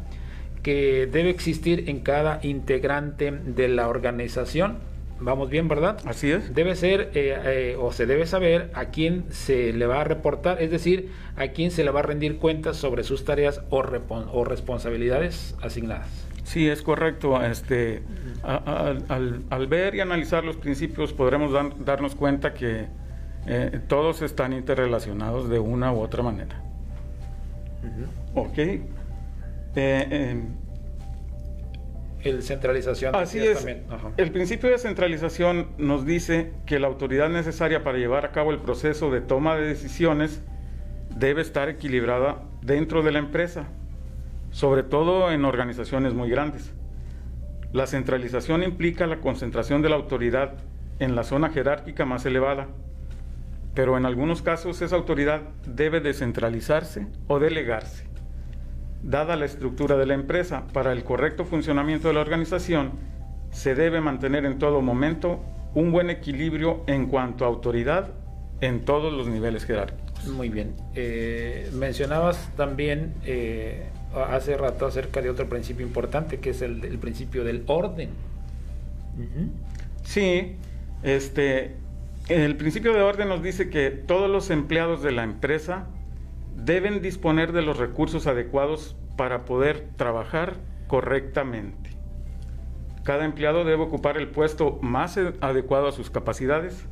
[0.64, 4.78] que debe existir en cada integrante de la organización.
[5.20, 6.00] Vamos bien, ¿verdad?
[6.06, 6.54] Así es.
[6.56, 10.62] Debe ser eh, eh, o se debe saber a quién se le va a reportar,
[10.62, 13.84] es decir, a quién se le va a rendir cuentas sobre sus tareas o,
[14.34, 16.08] o responsabilidades asignadas.
[16.44, 17.40] Sí, es correcto.
[17.44, 18.02] Este,
[18.44, 22.88] a- a- al, al ver y analizar los principios podremos dan- darnos cuenta que
[23.48, 26.64] eh, todos están interrelacionados de una u otra manera.
[28.36, 28.58] Ok.
[28.58, 28.82] Eh,
[29.76, 30.42] eh,
[32.24, 33.16] El centralización.
[33.16, 33.58] Así es.
[33.58, 33.84] también.
[34.18, 38.60] El principio de centralización nos dice que la autoridad necesaria para llevar a cabo el
[38.60, 40.42] proceso de toma de decisiones
[41.16, 43.66] debe estar equilibrada dentro de la empresa,
[44.52, 46.74] sobre todo en organizaciones muy grandes.
[47.74, 50.54] La centralización implica la concentración de la autoridad
[51.00, 52.68] en la zona jerárquica más elevada,
[53.74, 58.06] pero en algunos casos esa autoridad debe descentralizarse o delegarse.
[59.04, 62.92] Dada la estructura de la empresa, para el correcto funcionamiento de la organización,
[63.52, 65.42] se debe mantener en todo momento
[65.74, 68.10] un buen equilibrio en cuanto a autoridad
[68.60, 70.28] en todos los niveles jerárquicos.
[70.28, 70.76] Muy bien.
[70.94, 77.00] Eh, mencionabas también eh, hace rato acerca de otro principio importante que es el, el
[77.00, 78.10] principio del orden.
[80.04, 80.56] Sí,
[81.04, 81.76] este,
[82.30, 85.88] el principio de orden nos dice que todos los empleados de la empresa
[86.56, 90.58] deben disponer de los recursos adecuados para poder trabajar
[90.88, 91.92] correctamente.
[93.04, 96.86] Cada empleado debe ocupar el puesto más e- adecuado a sus capacidades.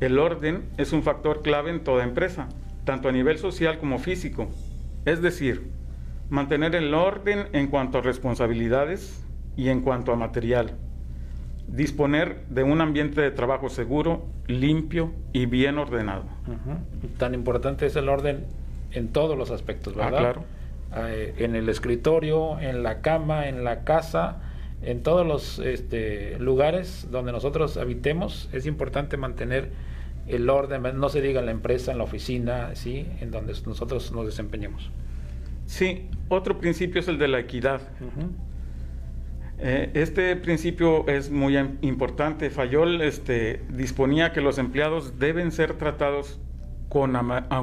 [0.00, 2.48] El orden es un factor clave en toda empresa,
[2.84, 4.48] tanto a nivel social como físico.
[5.06, 5.70] Es decir,
[6.28, 9.24] mantener el orden en cuanto a responsabilidades
[9.56, 10.76] y en cuanto a material.
[11.68, 16.24] Disponer de un ambiente de trabajo seguro, limpio y bien ordenado.
[17.18, 18.44] Tan importante es el orden
[18.92, 20.18] en todos los aspectos, Ah, ¿verdad?
[20.18, 20.44] claro.
[21.08, 24.38] Eh, en el escritorio, en la cama, en la casa,
[24.82, 29.70] en todos los este, lugares donde nosotros habitemos, es importante mantener
[30.28, 33.06] el orden, no se diga en la empresa, en la oficina, ¿sí?
[33.20, 34.90] en donde nosotros nos desempeñemos.
[35.66, 37.80] Sí, otro principio es el de la equidad.
[39.58, 42.50] Eh, este principio es muy im- importante.
[42.50, 46.38] Fayol este, disponía que los empleados deben ser tratados
[46.88, 47.16] con,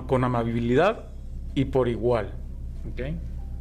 [0.07, 1.05] con amabilidad
[1.55, 2.31] y por igual.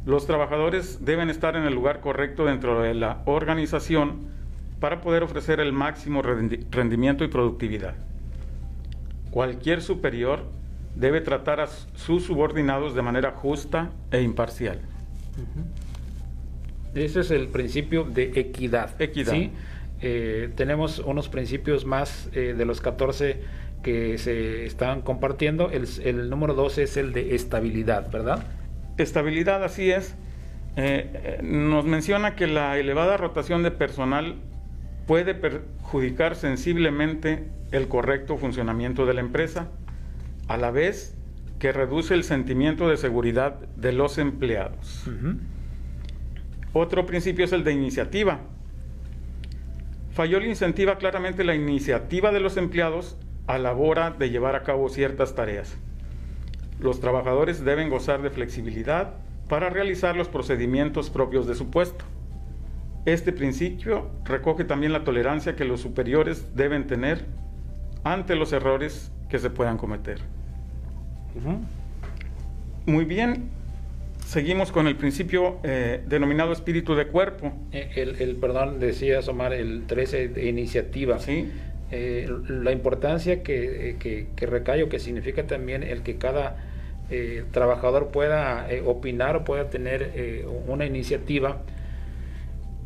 [0.05, 4.27] Los trabajadores deben estar en el lugar correcto dentro de la organización
[4.79, 7.93] para poder ofrecer el máximo rendimiento y productividad.
[9.31, 10.43] Cualquier superior
[10.95, 14.79] debe tratar a sus subordinados de manera justa e imparcial.
[16.95, 19.01] Ese es el principio de equidad.
[19.01, 19.35] Equidad.
[20.01, 23.41] Eh, tenemos unos principios más eh, de los 14
[23.81, 25.71] que se están compartiendo.
[25.71, 28.43] El, el, número 12 es el de estabilidad, ¿verdad?
[28.97, 30.15] Estabilidad, así es.
[30.75, 34.35] Eh, nos menciona que la elevada rotación de personal
[35.05, 39.69] puede perjudicar sensiblemente el correcto funcionamiento de la empresa,
[40.47, 41.15] a la vez
[41.59, 45.05] que reduce el sentimiento de seguridad de los empleados.
[46.73, 48.39] Otro principio es el de iniciativa.
[50.11, 53.15] Fayol incentiva claramente la iniciativa de los empleados
[53.47, 55.77] a la hora de llevar a cabo ciertas tareas.
[56.79, 59.13] Los trabajadores deben gozar de flexibilidad
[59.47, 62.05] para realizar los procedimientos propios de su puesto.
[63.05, 67.25] Este principio recoge también la tolerancia que los superiores deben tener
[68.03, 70.19] ante los errores que se puedan cometer.
[72.85, 73.49] Muy bien,
[74.25, 77.53] seguimos con el principio eh, denominado espíritu de cuerpo.
[77.71, 81.19] Eh, el, perdón, decía Omar, el 13 de iniciativa.
[81.19, 81.51] Sí.
[81.91, 86.57] Eh, la importancia que, que, que, recae o que significa también el que cada
[87.51, 91.61] trabajador pueda opinar o pueda tener una iniciativa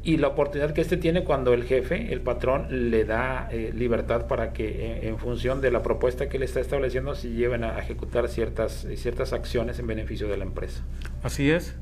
[0.07, 4.25] y la oportunidad que este tiene cuando el jefe, el patrón, le da eh, libertad
[4.27, 7.77] para que eh, en función de la propuesta que le está estableciendo se lleven a
[7.77, 10.81] ejecutar ciertas, ciertas acciones en beneficio de la empresa.
[11.27, 11.75] Así es,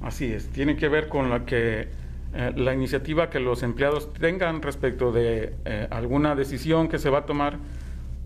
[0.00, 0.48] así es.
[0.48, 1.88] Tiene que ver con la que
[2.34, 5.52] eh, la iniciativa que los empleados tengan respecto de
[5.90, 7.58] alguna decisión que se va a tomar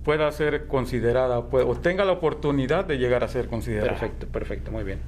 [0.05, 3.91] pueda ser considerada o tenga la oportunidad de llegar a ser considerada.
[3.91, 5.01] Perfecto, perfecto, muy bien.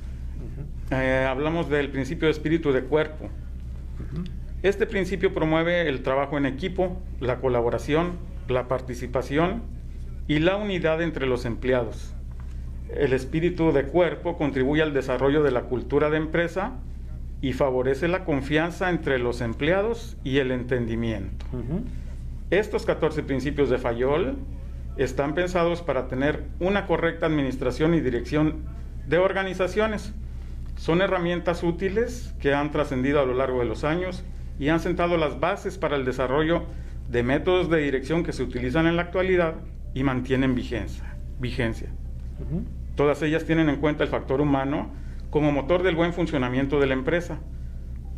[1.28, 3.28] hablamos del principio de espíritu de cuerpo.
[4.64, 9.62] Este principio promueve el trabajo en equipo, la colaboración, la participación
[10.26, 12.16] y la unidad entre los empleados.
[12.96, 16.72] El espíritu de cuerpo contribuye al desarrollo de la cultura de empresa
[17.40, 21.46] y favorece la confianza entre los empleados y el entendimiento.
[22.50, 24.36] Estos 14 principios de Fayol
[24.96, 28.64] están pensados para tener una correcta administración y dirección
[29.08, 30.14] de organizaciones
[30.76, 34.24] son herramientas útiles que han trascendido a lo largo de los años
[34.58, 36.64] y han sentado las bases para el desarrollo
[37.08, 39.54] de métodos de dirección que se utilizan en la actualidad
[39.94, 41.14] y mantienen vigencia.
[41.38, 41.88] vigencia.
[42.94, 44.90] Todas ellas tienen en cuenta el factor humano
[45.30, 47.38] como motor del buen funcionamiento de la empresa.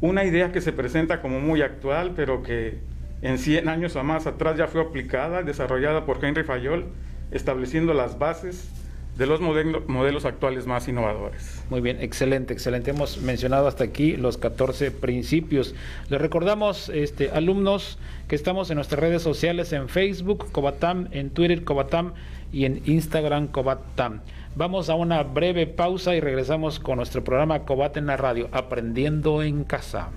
[0.00, 2.80] Una idea que se presenta como muy actual, pero que
[3.22, 6.86] en 100 años o más atrás ya fue aplicada, desarrollada por Henry Fayol,
[7.30, 8.83] estableciendo las bases
[9.16, 11.62] de los modelos actuales más innovadores.
[11.70, 12.90] Muy bien, excelente, excelente.
[12.90, 15.74] Hemos mencionado hasta aquí los 14 principios.
[16.08, 17.98] Les recordamos, este, alumnos,
[18.28, 22.14] que estamos en nuestras redes sociales en Facebook, Cobatam, en Twitter, Cobatam
[22.52, 24.20] y en Instagram, Cobatam.
[24.56, 29.42] Vamos a una breve pausa y regresamos con nuestro programa Cobat en la radio, Aprendiendo
[29.42, 30.10] en Casa.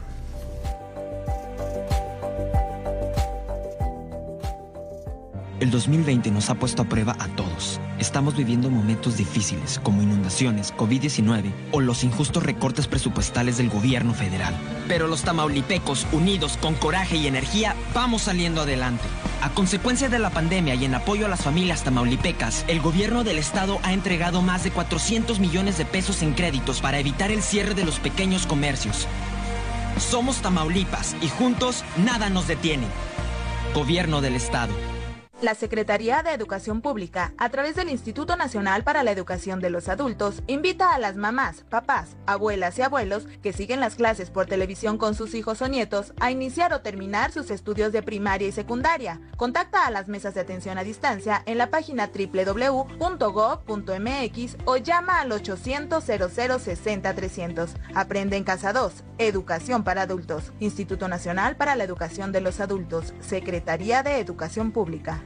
[5.59, 7.81] El 2020 nos ha puesto a prueba a todos.
[7.97, 14.53] Estamos viviendo momentos difíciles como inundaciones, COVID-19 o los injustos recortes presupuestales del gobierno federal.
[14.87, 19.03] Pero los tamaulipecos, unidos con coraje y energía, vamos saliendo adelante.
[19.41, 23.39] A consecuencia de la pandemia y en apoyo a las familias tamaulipecas, el gobierno del
[23.39, 27.73] estado ha entregado más de 400 millones de pesos en créditos para evitar el cierre
[27.73, 29.07] de los pequeños comercios.
[29.97, 32.85] Somos Tamaulipas y juntos nada nos detiene.
[33.73, 34.73] Gobierno del estado.
[35.39, 39.87] La Secretaría de Educación Pública, a través del Instituto Nacional para la Educación de los
[39.87, 44.97] Adultos, invita a las mamás, papás, abuelas y abuelos que siguen las clases por televisión
[44.97, 49.21] con sus hijos o nietos a iniciar o terminar sus estudios de primaria y secundaria.
[49.37, 52.97] Contacta a las mesas de atención a distancia en la página www.gov.mx
[54.65, 57.75] o llama al 800 00 60 300.
[57.93, 63.13] Aprende en Casa 2, Educación para Adultos, Instituto Nacional para la Educación de los Adultos,
[63.19, 65.21] Secretaría de Educación Pública.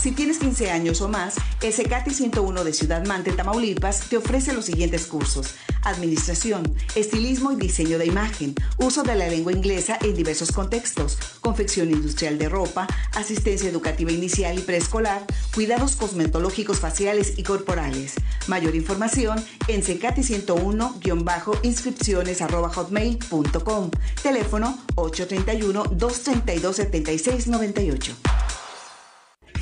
[0.00, 4.52] Si tienes 15 años o más, el CECATI 101 de Ciudad Mante, Tamaulipas, te ofrece
[4.52, 5.54] los siguientes cursos.
[5.84, 11.90] Administración, estilismo y diseño de imagen, uso de la lengua inglesa en diversos contextos, confección
[11.90, 15.24] industrial de ropa, asistencia educativa inicial y preescolar,
[15.54, 18.14] cuidados cosmetológicos faciales y corporales.
[18.48, 22.40] Mayor información en CECATI 101-inscripciones
[22.74, 23.90] hotmail.com.
[24.22, 28.16] Teléfono 831 232 7698.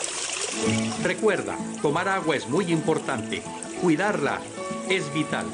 [1.02, 3.42] Recuerda, tomar agua es muy importante.
[3.82, 4.40] Cuidarla
[4.88, 5.44] es vital.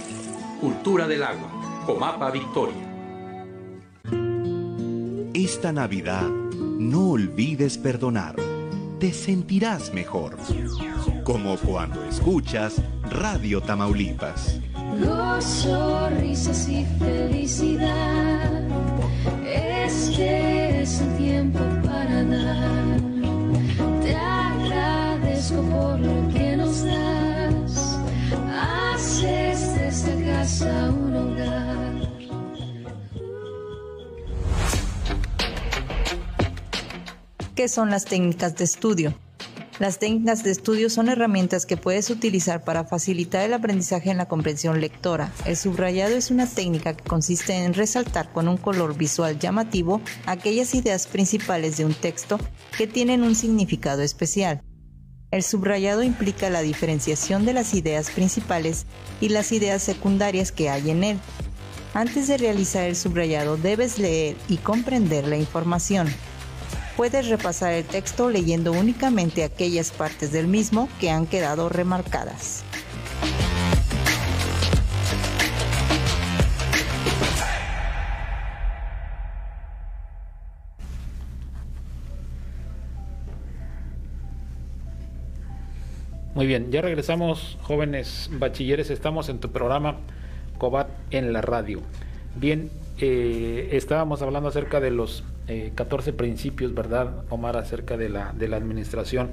[0.61, 1.83] Cultura del agua.
[1.85, 2.95] Comapa Victoria.
[5.35, 8.37] Esta Navidad, no olvides perdonar
[8.99, 10.37] te sentirás mejor.
[11.25, 12.81] Como cuando escuchas
[13.11, 14.61] Radio Tamaulipas.
[15.05, 18.63] Gozo, risas y felicidad.
[19.47, 23.01] Este es el tiempo para dar.
[24.03, 27.99] Te agradezco por lo que nos das.
[28.95, 31.96] Haces de esta casa un hogar.
[37.57, 39.15] ¿Qué son las técnicas de estudio?
[39.79, 44.29] Las técnicas de estudio son herramientas que puedes utilizar para facilitar el aprendizaje en la
[44.29, 45.33] comprensión lectora.
[45.47, 50.75] El subrayado es una técnica que consiste en resaltar con un color visual llamativo aquellas
[50.75, 52.39] ideas principales de un texto
[52.77, 54.61] que tienen un significado especial.
[55.31, 58.85] El subrayado implica la diferenciación de las ideas principales
[59.23, 61.19] y las ideas secundarias que hay en él.
[61.95, 66.07] Antes de realizar el subrayado debes leer y comprender la información.
[66.97, 72.65] Puedes repasar el texto leyendo únicamente aquellas partes del mismo que han quedado remarcadas.
[86.35, 89.97] Muy bien, ya regresamos, jóvenes bachilleres, estamos en tu programa
[90.57, 91.83] COBAT en la radio.
[92.37, 95.25] Bien, eh, estábamos hablando acerca de los
[95.75, 99.31] 14 eh, principios, ¿verdad, Omar, acerca de la, de la administración?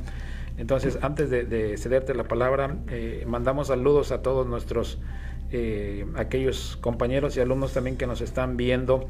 [0.57, 4.99] Entonces, antes de, cederte la palabra, eh, mandamos saludos a todos nuestros,
[6.15, 9.07] aquellos compañeros y alumnos también que nos están viendo.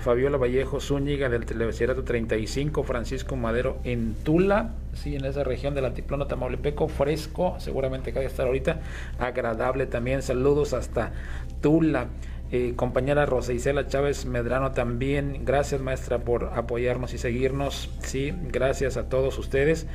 [0.00, 5.86] Fabiola Vallejo Zúñiga del Televisión 35, Francisco Madero en Tula, sí, en esa región del
[5.86, 8.80] Altiplano Tamaulipeco, fresco, seguramente que va a estar ahorita,
[9.18, 11.12] agradable también, saludos hasta
[11.60, 12.06] Tula.
[12.52, 18.96] Eh, compañera Rosa Isela Chávez Medrano también, gracias maestra por apoyarnos y seguirnos, sí, gracias
[18.96, 19.86] a todos ustedes.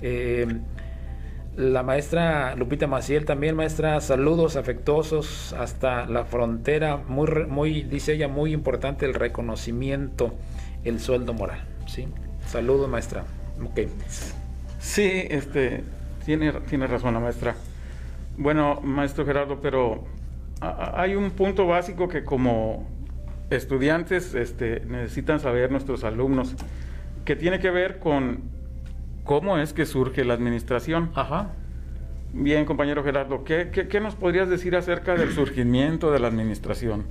[0.00, 0.46] Eh,
[1.56, 8.28] la maestra Lupita Maciel también, maestra, saludos afectuosos hasta la frontera, muy, muy, dice ella,
[8.28, 10.34] muy importante el reconocimiento,
[10.84, 12.08] el sueldo moral, sí.
[12.46, 13.24] Saludos maestra,
[13.62, 13.80] ok.
[14.78, 15.82] Sí, este,
[16.24, 17.56] tiene, tiene razón la maestra.
[18.38, 20.04] Bueno, maestro Gerardo, pero
[20.60, 22.86] hay un punto básico que como
[23.50, 26.54] estudiantes este, necesitan saber nuestros alumnos,
[27.24, 28.40] que tiene que ver con
[29.24, 31.10] cómo es que surge la administración.
[31.14, 31.52] Ajá.
[32.32, 37.04] Bien, compañero Gerardo, ¿qué, qué, nos podrías decir acerca del surgimiento de la administración?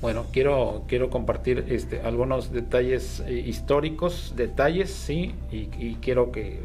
[0.00, 6.60] Bueno, quiero, quiero compartir este, algunos detalles eh, históricos, detalles, sí, y, quiero que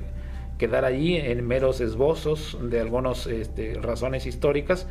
[0.58, 4.88] quedar allí en meros esbozos de algunas este, razones históricas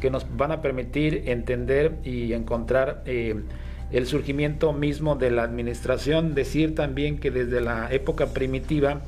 [0.00, 3.42] que nos van a permitir entender y encontrar eh,
[3.90, 6.34] el surgimiento mismo de la administración.
[6.34, 9.02] Decir también que desde la época primitiva,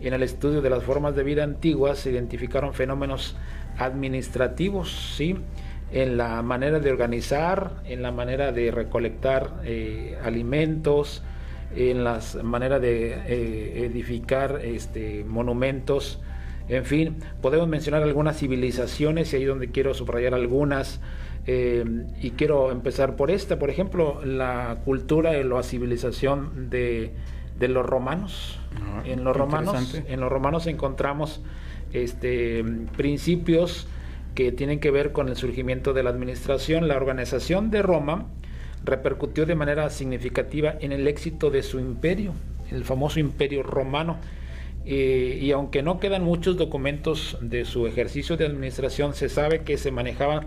[0.00, 3.36] en el estudio de las formas de vida antiguas, se identificaron fenómenos
[3.78, 5.36] administrativos, ¿sí?
[5.92, 11.22] en la manera de organizar, en la manera de recolectar eh, alimentos,
[11.74, 16.20] en la manera de eh, edificar este, monumentos,
[16.68, 21.00] en fin, podemos mencionar algunas civilizaciones y ahí donde quiero subrayar algunas.
[21.48, 21.84] Eh,
[22.20, 27.12] y quiero empezar por esta, por ejemplo, la cultura y la civilización de,
[27.60, 28.58] los romanos.
[28.82, 31.40] Ah, en los romanos, en los romanos encontramos
[31.92, 32.64] este,
[32.96, 33.86] principios
[34.34, 36.88] que tienen que ver con el surgimiento de la administración.
[36.88, 38.26] La organización de Roma
[38.84, 42.32] repercutió de manera significativa en el éxito de su imperio,
[42.72, 44.18] el famoso imperio romano
[44.86, 49.76] eh, y aunque no quedan muchos documentos de su ejercicio de administración, se sabe que
[49.76, 50.46] se manejaban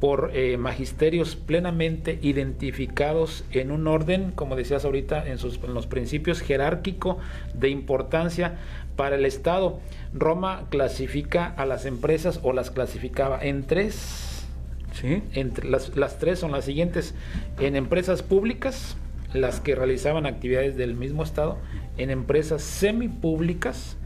[0.00, 5.86] por eh, magisterios plenamente identificados en un orden, como decías ahorita, en, sus, en los
[5.86, 7.18] principios jerárquico
[7.54, 8.58] de importancia
[8.94, 9.80] para el Estado.
[10.12, 14.46] Roma clasifica a las empresas o las clasificaba en tres.
[14.92, 15.22] Sí.
[15.32, 17.14] Entre las, las tres son las siguientes:
[17.58, 18.96] en empresas públicas,
[19.32, 21.58] las que realizaban actividades del mismo Estado,
[21.98, 23.96] en empresas semipúblicas,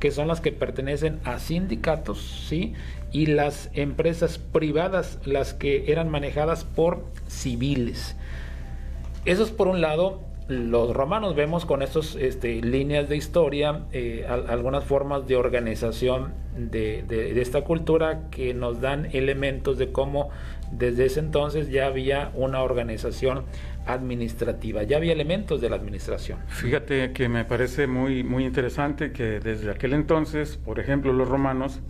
[0.00, 2.74] que son las que pertenecen a sindicatos, ¿sí?
[3.12, 8.16] y las empresas privadas, las que eran manejadas por civiles.
[9.24, 14.26] Eso es por un lado, los romanos vemos con estas este, líneas de historia eh,
[14.28, 20.30] algunas formas de organización de, de, esta cultura que nos dan elementos de cómo
[20.72, 23.44] desde ese entonces ya había una organización
[23.86, 26.38] administrativa, ya había elementos de la administración.
[26.48, 31.80] Fíjate que me parece muy, muy interesante que desde aquel entonces, por ejemplo, los romanos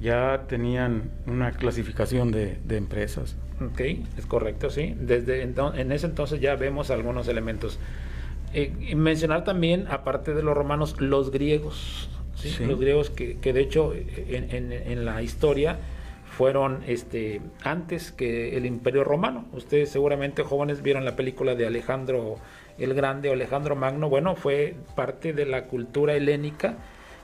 [0.00, 3.36] ya tenían una clasificación de, empresas.
[3.60, 3.80] Ok,
[4.18, 4.94] es correcto, sí.
[4.98, 7.78] Desde en ese entonces ya vemos algunos elementos.
[8.52, 12.10] Eh, mencionar también, aparte de los romanos, los griegos.
[12.60, 15.78] Los griegos que, que de hecho en, en, la historia
[16.36, 19.46] fueron este, antes que el imperio romano.
[19.52, 22.36] Ustedes seguramente jóvenes vieron la película de Alejandro
[22.78, 24.08] el Grande Alejandro Magno.
[24.08, 26.76] Bueno, fue parte de la cultura helénica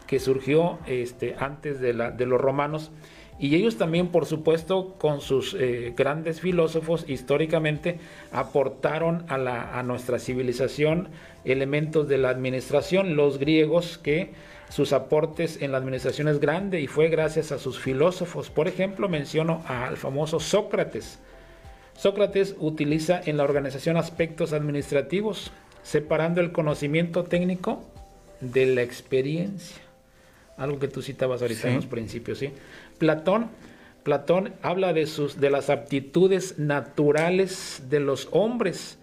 [0.06, 2.90] que surgió este, antes de, la, de los romanos.
[3.38, 7.98] Y ellos también, por supuesto, con sus eh, grandes filósofos, históricamente
[8.32, 11.08] aportaron a, la, a nuestra civilización
[11.44, 13.16] elementos de la administración.
[13.16, 14.32] Los griegos, que
[14.70, 18.48] sus aportes en la administración es grande y fue gracias a sus filósofos.
[18.48, 21.18] Por ejemplo, menciono al famoso Sócrates.
[21.98, 25.50] Sócrates utiliza en la organización aspectos administrativos,
[25.82, 27.84] separando el conocimiento técnico
[28.40, 29.76] de la experiencia
[30.60, 32.50] algo que tú citabas ahorita en los principios, ¿sí?
[32.98, 33.48] Platón,
[34.02, 38.98] Platón habla de, sus, de las aptitudes naturales de los hombres,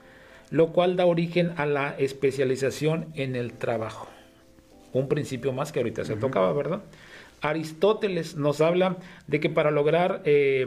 [0.51, 4.07] lo cual da origen a la especialización en el trabajo.
[4.93, 6.81] Un principio más que ahorita se tocaba, ¿verdad?
[7.41, 10.65] Aristóteles nos habla de que para lograr eh,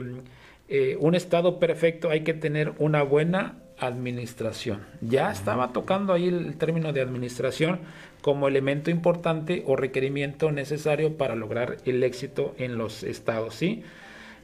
[0.69, 4.83] eh, un estado perfecto hay que tener una buena administración.
[5.01, 7.81] Ya estaba tocando ahí el término de administración
[8.21, 13.55] como elemento importante o requerimiento necesario para lograr el éxito en los estados.
[13.55, 13.83] ¿sí?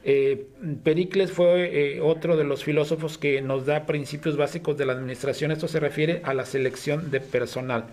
[0.03, 0.47] Eh,
[0.83, 5.51] Pericles fue eh, otro de los filósofos que nos da principios básicos de la administración.
[5.51, 7.85] Esto se refiere a la selección de personal.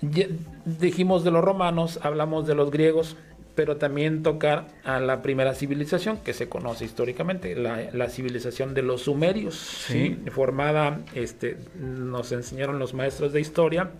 [0.00, 3.16] Dijimos de los romanos, hablamos de los griegos,
[3.54, 9.02] pero también tocar a la primera civilización que se conoce históricamente, la, civilización de los
[9.02, 9.86] sumerios,
[10.32, 13.90] formada, este, nos enseñaron los maestros de historia,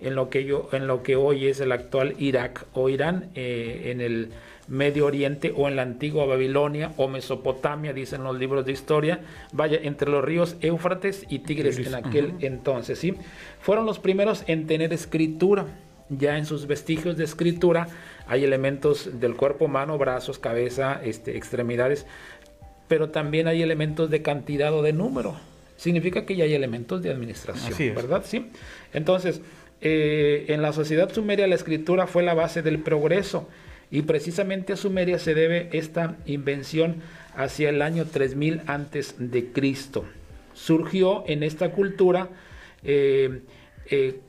[0.00, 3.90] en lo que, yo, en lo que hoy es el actual Irak o Irán, eh,
[3.92, 4.30] en el
[4.68, 9.20] Medio Oriente o en la antigua Babilonia o Mesopotamia, dicen los libros de historia,
[9.52, 13.14] vaya, entre los ríos Éufrates y Tigres en aquel entonces, ¿sí?
[13.60, 15.66] Fueron los primeros en tener escritura,
[16.08, 17.88] ya en sus vestigios de escritura
[18.26, 22.06] hay elementos del cuerpo humano, brazos, cabeza, este, extremidades,
[22.88, 25.36] pero también hay elementos de cantidad o de número.
[25.76, 28.22] Significa que ya hay elementos de administración, ¿verdad?
[28.24, 28.50] Sí.
[28.94, 29.42] Entonces,
[29.80, 33.48] eh, en la sociedad sumeria la escritura fue la base del progreso
[33.90, 37.02] y precisamente a Sumeria se debe esta invención
[37.36, 40.04] hacia el año 3000 antes de Cristo.
[40.54, 42.30] Surgió en esta cultura
[42.82, 43.42] eh,
[43.90, 44.20] eh,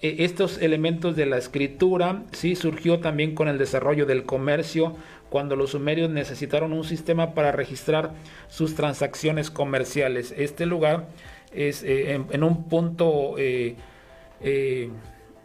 [0.00, 4.96] estos elementos de la escritura, sí, surgió también con el desarrollo del comercio,
[5.30, 8.12] cuando los sumerios necesitaron un sistema para registrar
[8.48, 10.34] sus transacciones comerciales.
[10.36, 11.08] Este lugar
[11.52, 13.36] es en, un punto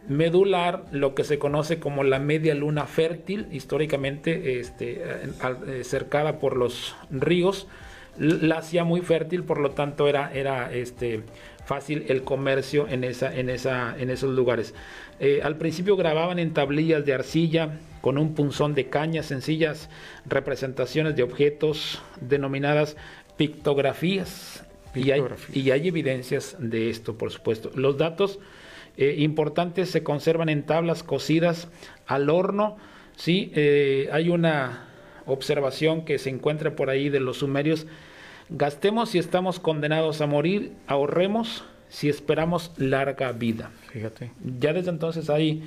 [0.08, 6.56] medular, lo que se conoce como la media luna fértil, históricamente este, eh, cercada por
[6.56, 7.68] los ríos,
[8.16, 11.22] la hacía muy fértil, por lo tanto era, era este,
[11.64, 14.74] fácil el comercio en, esa, en, esa, en esos lugares.
[15.20, 19.90] Eh, al principio grababan en tablillas de arcilla con un punzón de caña, sencillas
[20.26, 22.96] representaciones de objetos denominadas
[23.36, 24.64] pictografías.
[24.94, 25.22] Y, hay,
[25.52, 27.70] y hay evidencias de esto, por supuesto.
[27.74, 28.40] Los datos
[28.98, 31.68] eh, importantes se conservan en tablas cocidas
[32.06, 32.76] al horno.
[33.16, 33.52] ¿sí?
[33.54, 34.88] Eh, hay una
[35.24, 37.86] observación que se encuentra por ahí de los sumerios.
[38.50, 43.70] Gastemos si estamos condenados a morir, ahorremos si esperamos larga vida.
[43.92, 44.32] Fíjate.
[44.58, 45.62] Ya desde entonces hay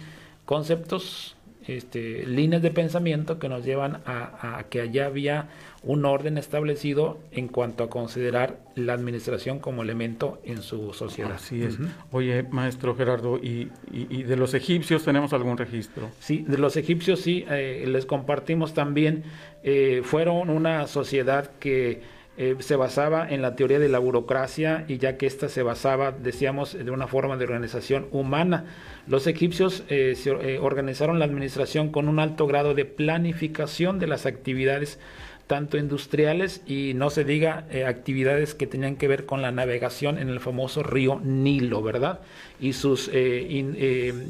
[0.46, 5.50] conceptos este, líneas de pensamiento que nos llevan a, a, que allá había
[5.84, 11.34] un orden establecido en cuanto a considerar la administración como elemento en su sociedad.
[11.34, 11.78] Así es.
[12.12, 16.10] Oye, maestro Gerardo, ¿y, y, de los egipcios tenemos algún registro?
[16.20, 19.24] Sí, de los egipcios sí, eh, les compartimos también,
[19.64, 22.02] eh, fueron una sociedad que
[22.42, 26.12] eh, se basaba en la teoría de la burocracia y ya que ésta se basaba,
[26.12, 28.66] decíamos, de una forma de organización humana.
[29.06, 34.26] Los egipcios eh, eh, organizaron la administración con un alto grado de planificación de las
[34.26, 34.98] actividades
[35.46, 40.30] tanto industriales y no se diga actividades que tenían que ver con la navegación en
[40.30, 42.22] el famoso río Nilo, ¿verdad?
[42.60, 43.12] Y sus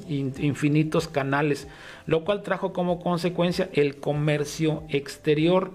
[0.09, 1.69] infinitos canales,
[2.07, 5.71] lo cual trajo como consecuencia el comercio exterior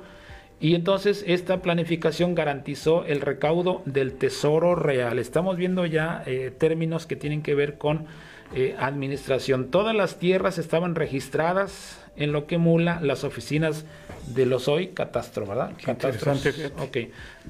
[0.59, 5.19] y entonces esta planificación garantizó el recaudo del tesoro real.
[5.19, 8.07] Estamos viendo ya eh, términos que tienen que ver con
[8.55, 9.71] eh, administración.
[9.71, 13.85] Todas las tierras estaban registradas en lo que mula las oficinas
[14.29, 15.73] de los hoy catastro, ¿verdad?
[16.79, 16.97] Ok,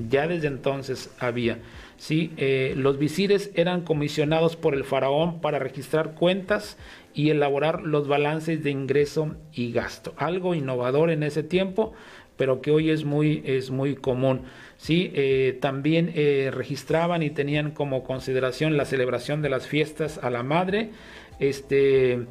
[0.09, 1.59] ya desde entonces había.
[1.99, 6.77] Sí, eh, los visires eran comisionados por el faraón para registrar cuentas
[7.15, 10.13] y elaborar los balances de ingreso y gasto.
[10.17, 11.95] Algo innovador en ese tiempo
[12.37, 14.43] pero que hoy es muy, es muy común.
[14.77, 15.11] ¿sí?
[15.15, 20.43] Eh, también eh, registraban y tenían como consideración la celebración de las fiestas a la
[20.43, 20.91] madre,
[21.39, 22.27] este,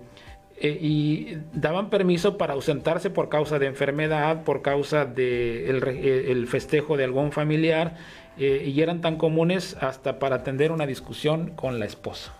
[0.61, 6.97] eh, y daban permiso para ausentarse por causa de enfermedad, por causa de el, festejo
[6.97, 7.97] de algún familiar,
[8.37, 12.33] y eran tan comunes hasta para atender una discusión con la esposa.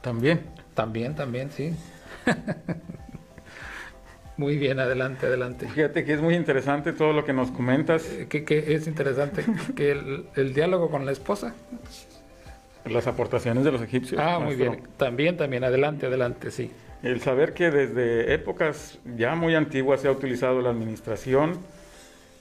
[0.00, 0.40] También.
[0.72, 1.74] También, también, sí.
[4.38, 5.66] Muy bien, adelante, adelante.
[5.66, 8.08] Fíjate que es muy interesante todo lo que nos comentas.
[8.08, 9.44] Eh, ¿Qué, es interesante?
[9.76, 11.56] que el, diálogo con la esposa.
[12.84, 14.20] Las aportaciones de los egipcios.
[14.24, 14.82] Ah, muy bien.
[14.96, 16.70] También, también, adelante, adelante, sí.
[17.02, 21.58] El saber que desde épocas ya muy antiguas se ha utilizado la administración,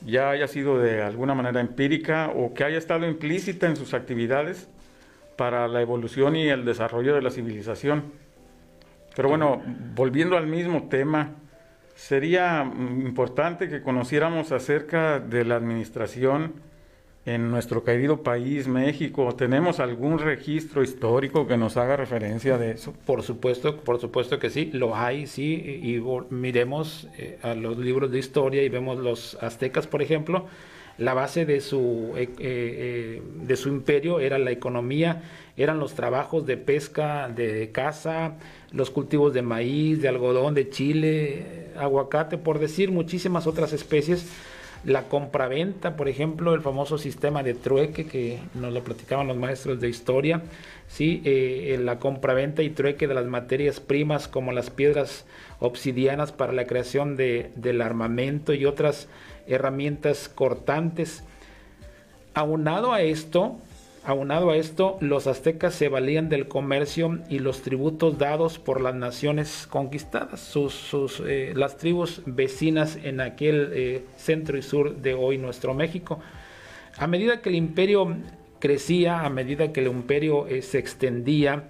[0.06, 4.70] ya haya sido de alguna manera empírica o que haya estado implícita en sus actividades
[5.36, 8.04] para la evolución y el desarrollo de la civilización.
[9.16, 9.64] Pero bueno,
[9.95, 11.32] volviendo al mismo tema,
[11.98, 16.54] sería importante que conociéramos acerca de la administración
[17.26, 19.34] en nuestro querido país, México.
[19.36, 22.93] ¿Tenemos algún registro histórico que nos haga referencia de eso?
[23.06, 28.12] Por supuesto, por supuesto que sí, lo hay, sí, y, miremos eh, a los libros
[28.12, 30.45] de historia y vemos los aztecas, por ejemplo,
[31.00, 35.24] la base de su, eh, eh, de su imperio era la economía,
[35.58, 38.34] eran los trabajos de pesca, de caza,
[38.72, 44.28] los cultivos de maíz, de algodón, de chile, aguacate, por decir muchísimas otras especies.
[44.86, 49.82] La compraventa, por ejemplo, el famoso sistema de trueque que nos lo platicaban los maestros
[49.82, 50.43] de historia,
[50.88, 51.24] ¿sí?
[51.26, 55.26] Eh, la compraventa y trueque de las materias primas como las piedras
[55.60, 59.10] obsidianas para la creación de, del armamento y otras
[59.47, 61.24] herramientas cortantes.
[62.36, 63.58] Aunado a esto,
[64.08, 68.95] Aunado a esto, los aztecas se valían del comercio y los tributos dados por las
[68.95, 70.55] naciones conquistadas,
[71.26, 76.22] eh, las tribus vecinas en aquel eh, centro y sur de hoy nuestro México.
[76.97, 78.16] A medida que el imperio
[78.60, 81.68] crecía, a medida que el imperio eh, se extendía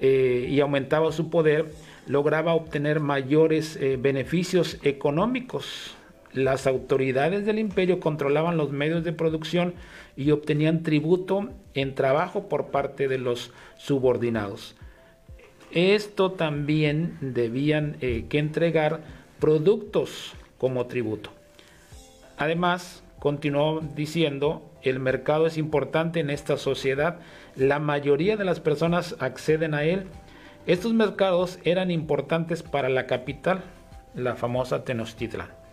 [0.00, 1.70] y aumentaba su poder,
[2.08, 5.95] lograba obtener mayores beneficios económicos.
[6.36, 9.72] Las autoridades del imperio controlaban los medios de producción
[10.18, 14.76] y obtenían tributo en trabajo por parte de los subordinados.
[15.72, 19.00] Esto también debían eh, que entregar
[19.40, 21.30] productos como tributo.
[22.36, 27.18] Además, continuó diciendo, el mercado es importante en esta sociedad,
[27.54, 30.04] la mayoría de las personas acceden a él.
[30.66, 33.62] Estos mercados eran importantes para la capital,
[34.14, 35.65] la famosa Tenochtitlan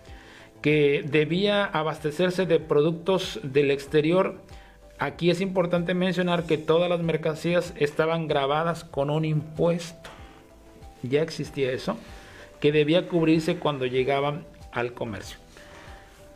[0.64, 4.40] que debía abastecerse de productos del exterior.
[4.98, 10.10] Aquí es importante mencionar que todas las mercancías estaban grabadas con un impuesto.
[11.04, 11.98] Ya existía eso,
[12.62, 15.38] que debía cubrirse cuando llegaban al comercio.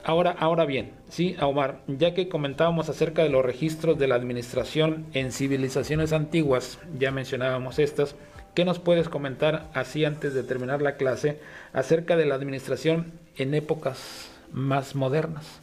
[0.04, 5.06] Ahora, ahora bien, sí, Omar, ya que comentábamos acerca de los registros de la administración
[5.14, 8.16] en civilizaciones antiguas, ya mencionábamos estas,
[8.56, 11.40] ¿qué nos puedes comentar así antes de terminar la clase
[11.72, 15.60] acerca de la administración en épocas más modernas.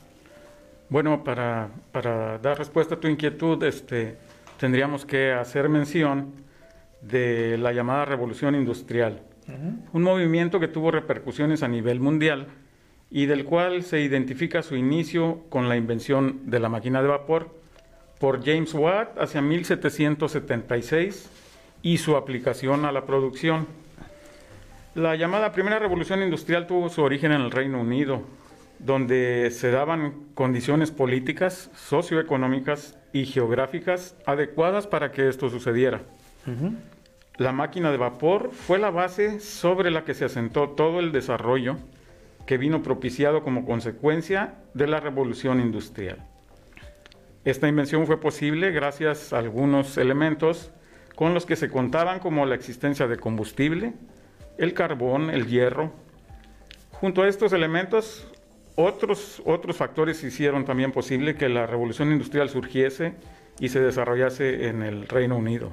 [0.89, 4.17] Bueno, para, para dar respuesta a tu inquietud, este,
[4.59, 6.33] tendríamos que hacer mención
[7.01, 9.23] de la llamada revolución industrial,
[9.93, 12.47] un movimiento que tuvo repercusiones a nivel mundial
[13.11, 17.55] y del cual se identifica su inicio con la invención de la máquina de vapor
[18.19, 21.31] por James Watt hacia 1776
[21.83, 23.67] y su aplicación a la producción.
[24.95, 28.23] La llamada primera revolución industrial tuvo su origen en el Reino Unido,
[28.79, 36.03] donde se daban condiciones políticas, socioeconómicas y geográficas adecuadas para que esto sucediera.
[37.39, 41.77] La máquina de vapor fue la base sobre la que se asentó todo el desarrollo
[42.47, 46.19] que vino propiciado como consecuencia de la revolución industrial.
[47.45, 50.71] Esta invención fue posible gracias a algunos elementos
[51.17, 53.95] con los que se contaban como la existencia de combustible,
[54.59, 55.93] el carbón, el hierro.
[56.93, 58.27] Junto a estos elementos,
[58.77, 63.15] otros, otros factores hicieron también posible que la revolución industrial surgiese
[63.61, 65.71] y se desarrollase en el Reino Unido.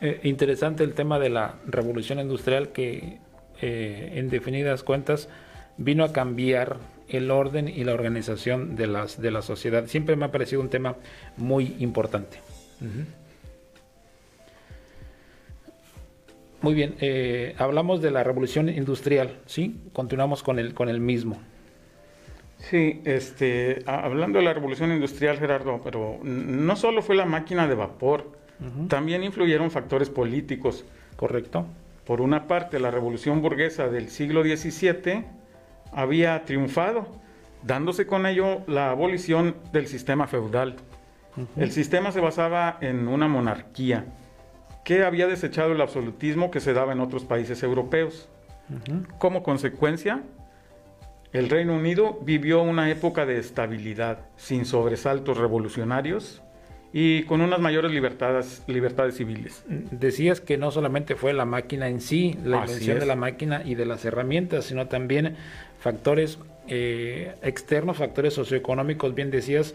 [0.00, 3.18] Eh, interesante el tema de la revolución industrial que
[3.60, 5.28] eh, en definidas cuentas
[5.76, 6.78] vino a cambiar
[7.08, 9.86] el orden y la organización de, las, de la sociedad.
[9.86, 10.96] Siempre me ha parecido un tema
[11.36, 12.38] muy importante.
[16.62, 19.80] Muy bien, eh, hablamos de la revolución industrial, ¿sí?
[19.94, 21.38] Continuamos con el, con el mismo.
[22.58, 27.74] Sí, este, hablando de la revolución industrial, Gerardo, pero no solo fue la máquina de
[27.74, 28.38] vapor,
[28.88, 30.84] también influyeron factores políticos.
[31.16, 31.66] Correcto.
[32.04, 35.24] Por una parte, la revolución burguesa del siglo XVII
[35.92, 37.06] había triunfado,
[37.62, 40.76] dándose con ello la abolición del sistema feudal.
[41.56, 44.04] El sistema se basaba en una monarquía
[44.90, 48.28] que había desechado el absolutismo que se daba en otros países europeos.
[49.18, 50.24] Como consecuencia,
[51.32, 56.42] el Reino Unido vivió una época de estabilidad, sin sobresaltos revolucionarios
[56.92, 59.62] y con unas mayores libertades, libertades civiles.
[59.68, 63.76] Decías que no solamente fue la máquina en sí, la invención de la máquina y
[63.76, 65.36] de las herramientas, sino también
[65.78, 69.72] factores eh, externos, factores socioeconómicos, bien decías,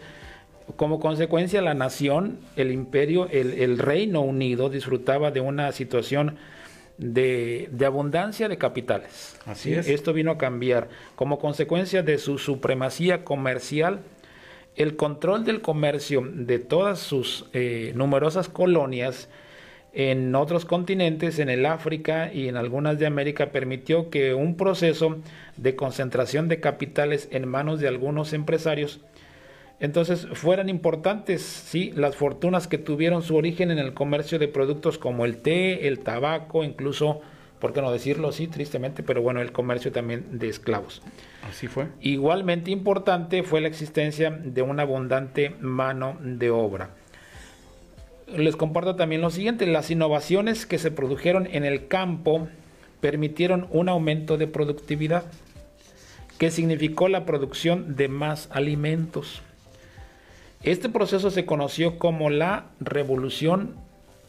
[0.74, 6.36] como consecuencia la nación, el imperio, el, Reino Unido disfrutaba de una situación
[6.98, 9.38] de, abundancia de capitales.
[9.46, 9.88] Así es.
[9.88, 10.88] Esto vino a cambiar.
[11.14, 14.00] Como consecuencia de su supremacía comercial,
[14.74, 19.28] el control del comercio de todas sus eh, numerosas colonias
[19.92, 25.16] en otros continentes, en el África y en algunas de América, permitió que un proceso
[25.56, 29.00] de concentración de capitales en manos de algunos empresarios
[29.80, 34.98] entonces fueran importantes sí las fortunas que tuvieron su origen en el comercio de productos
[34.98, 37.20] como el té, el tabaco, incluso
[37.58, 41.02] por qué no decirlo así tristemente, pero bueno, el comercio también de esclavos.
[41.48, 41.88] Así fue.
[42.00, 46.90] Igualmente importante fue la existencia de una abundante mano de obra
[48.34, 52.48] les comparto también lo siguiente, las innovaciones que se produjeron en el campo
[53.00, 55.24] permitieron un aumento de productividad
[56.38, 59.42] que significó la producción de más alimentos.
[60.66, 63.76] Este proceso se conoció como la revolución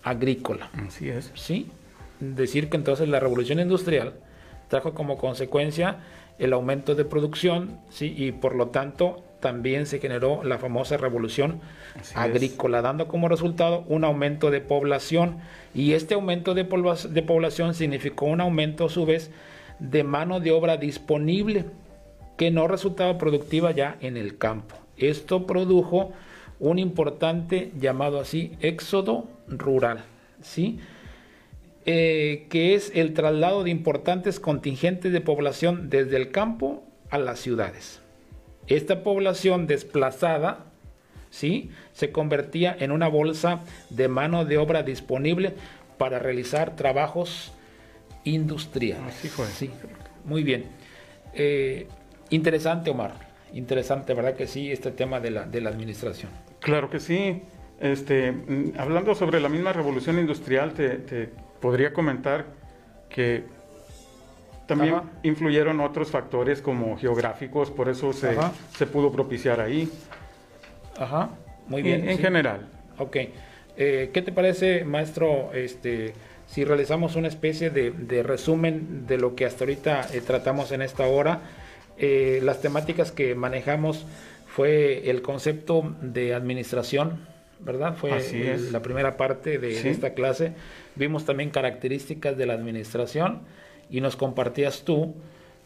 [0.03, 0.69] agrícola.
[0.85, 1.31] Así es.
[1.33, 1.71] Sí,
[2.19, 4.13] decir que entonces la revolución industrial
[4.67, 5.97] trajo como consecuencia
[6.37, 11.59] el aumento de producción, sí, y por lo tanto también se generó la famosa revolución
[12.13, 15.39] agrícola, dando como resultado un aumento de población.
[15.73, 19.31] Y este aumento de, de población significó un aumento a su vez
[19.79, 21.65] de mano de obra disponible
[22.37, 24.75] que no resultaba productiva ya en el campo.
[24.97, 26.13] Esto produjo
[26.59, 30.03] un importante llamado así éxodo rural,
[30.41, 30.79] ¿sí?
[31.85, 37.39] Eh, que es el traslado de importantes contingentes de población desde el campo a las
[37.39, 38.01] ciudades.
[38.67, 40.65] Esta población desplazada
[41.29, 41.71] ¿sí?
[41.93, 45.53] se convertía en una bolsa de mano de obra disponible
[45.97, 47.53] para realizar trabajos
[48.25, 49.15] industriales.
[49.15, 49.45] Así fue.
[49.45, 49.69] Sí,
[50.25, 50.65] muy bien.
[51.33, 51.87] Eh,
[52.29, 53.13] interesante, Omar.
[53.53, 54.71] Interesante, ¿verdad que sí?
[54.71, 56.31] Este tema de la, de la administración.
[56.59, 57.43] Claro que sí.
[57.79, 61.29] Este, mm, hablando sobre la misma revolución industrial, te
[61.59, 62.45] podría comentar
[63.09, 63.45] que
[64.67, 68.37] también influyeron otros factores como geográficos, por eso se,
[68.75, 69.89] se pudo propiciar ahí.
[70.99, 71.29] Ajá,
[71.67, 72.07] muy bien.
[72.07, 72.67] En, general.
[72.97, 73.17] Ok.
[73.77, 76.13] Eh, ¿Qué te parece, maestro, este,
[76.47, 81.07] si realizamos una especie de, resumen de lo que hasta ahorita eh, tratamos en esta
[81.07, 81.41] hora?
[81.97, 84.05] Eh, las temáticas que manejamos
[84.57, 87.27] fue el concepto de administración,
[87.59, 87.95] ¿verdad?
[87.95, 88.09] Fue
[88.71, 90.53] la primera parte de esta clase.
[90.95, 93.41] Vimos también características de la administración
[93.91, 95.13] y nos compartías tú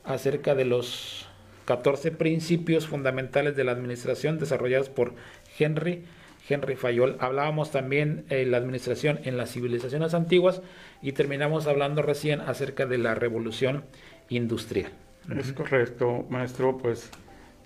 [0.03, 1.25] acerca de los
[1.63, 5.13] 14 principios fundamentales de la administración desarrollados por
[5.57, 6.03] Henry
[6.49, 7.15] Henry Fayol.
[7.21, 10.61] Hablábamos también de la administración en las civilizaciones antiguas
[11.01, 13.85] y terminamos hablando recién acerca de la revolución
[14.27, 14.91] industrial.
[15.33, 16.77] Es correcto, maestro.
[16.77, 17.09] Pues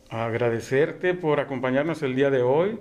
[0.09, 2.79] agradecerte por acompañarnos el día de hoy,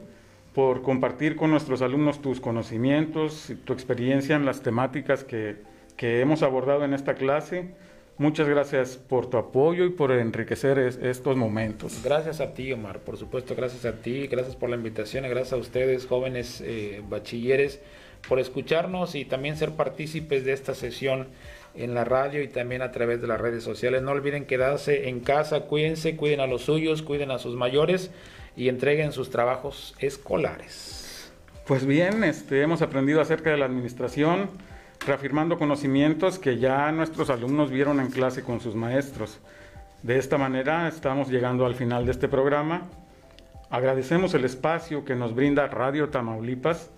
[0.54, 5.56] por compartir con nuestros alumnos tus conocimientos, tu experiencia en las temáticas que
[5.96, 7.68] que hemos abordado en esta clase,
[8.16, 12.00] Muchas gracias por tu apoyo y por enriquecer estos momentos.
[12.04, 15.56] Gracias a ti, Omar, por supuesto, gracias a ti, gracias por la invitación gracias a
[15.56, 17.80] ustedes, jóvenes eh, bachilleres,
[18.28, 21.26] por escucharnos y también ser partícipes de esta sesión
[21.76, 24.02] en la radio y también a través de las redes sociales.
[24.02, 28.10] No olviden quedarse en casa, cuídense, cuiden a los suyos, cuiden a sus mayores
[28.56, 31.32] y entreguen sus trabajos escolares.
[31.66, 34.50] Pues bien, este, hemos aprendido acerca de la administración
[35.06, 39.38] reafirmando conocimientos que ya nuestros alumnos vieron en clase con sus maestros.
[40.02, 42.88] De esta manera estamos llegando al final de este programa.
[43.70, 46.90] Agradecemos el espacio que nos brinda Radio Tamaulipas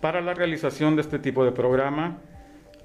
[0.00, 2.18] para la realización de este tipo de programa.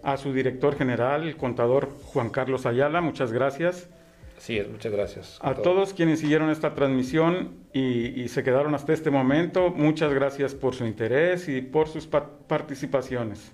[0.07, 3.89] A su director general, el contador Juan Carlos Ayala, muchas gracias.
[4.37, 5.37] Sí, muchas gracias.
[5.41, 10.55] A todos quienes siguieron esta transmisión y, y, se quedaron hasta este momento, muchas gracias
[10.55, 13.51] por su interés y por sus participaciones.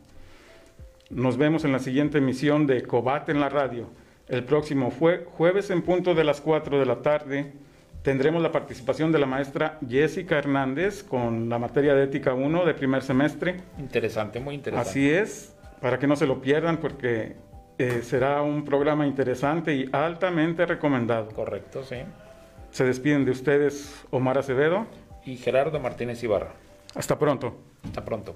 [1.09, 3.89] Nos vemos en la siguiente emisión de Cobat en la radio.
[4.27, 7.53] El próximo jueves en punto de las 4 de la tarde
[8.03, 12.75] tendremos la participación de la maestra Jessica Hernández con la materia de ética 1 de
[12.75, 13.55] primer semestre.
[13.79, 14.89] Interesante, muy interesante.
[14.89, 15.52] Así es,
[15.83, 17.35] para que no se lo pierdan porque
[17.77, 21.27] eh, será un programa interesante y altamente recomendado.
[21.31, 21.97] Correcto, sí.
[22.71, 24.87] Se despiden de ustedes Omar Acevedo
[25.25, 26.53] y Gerardo Martínez Ibarra.
[26.95, 27.57] Hasta pronto.
[27.83, 28.33] Hasta pronto.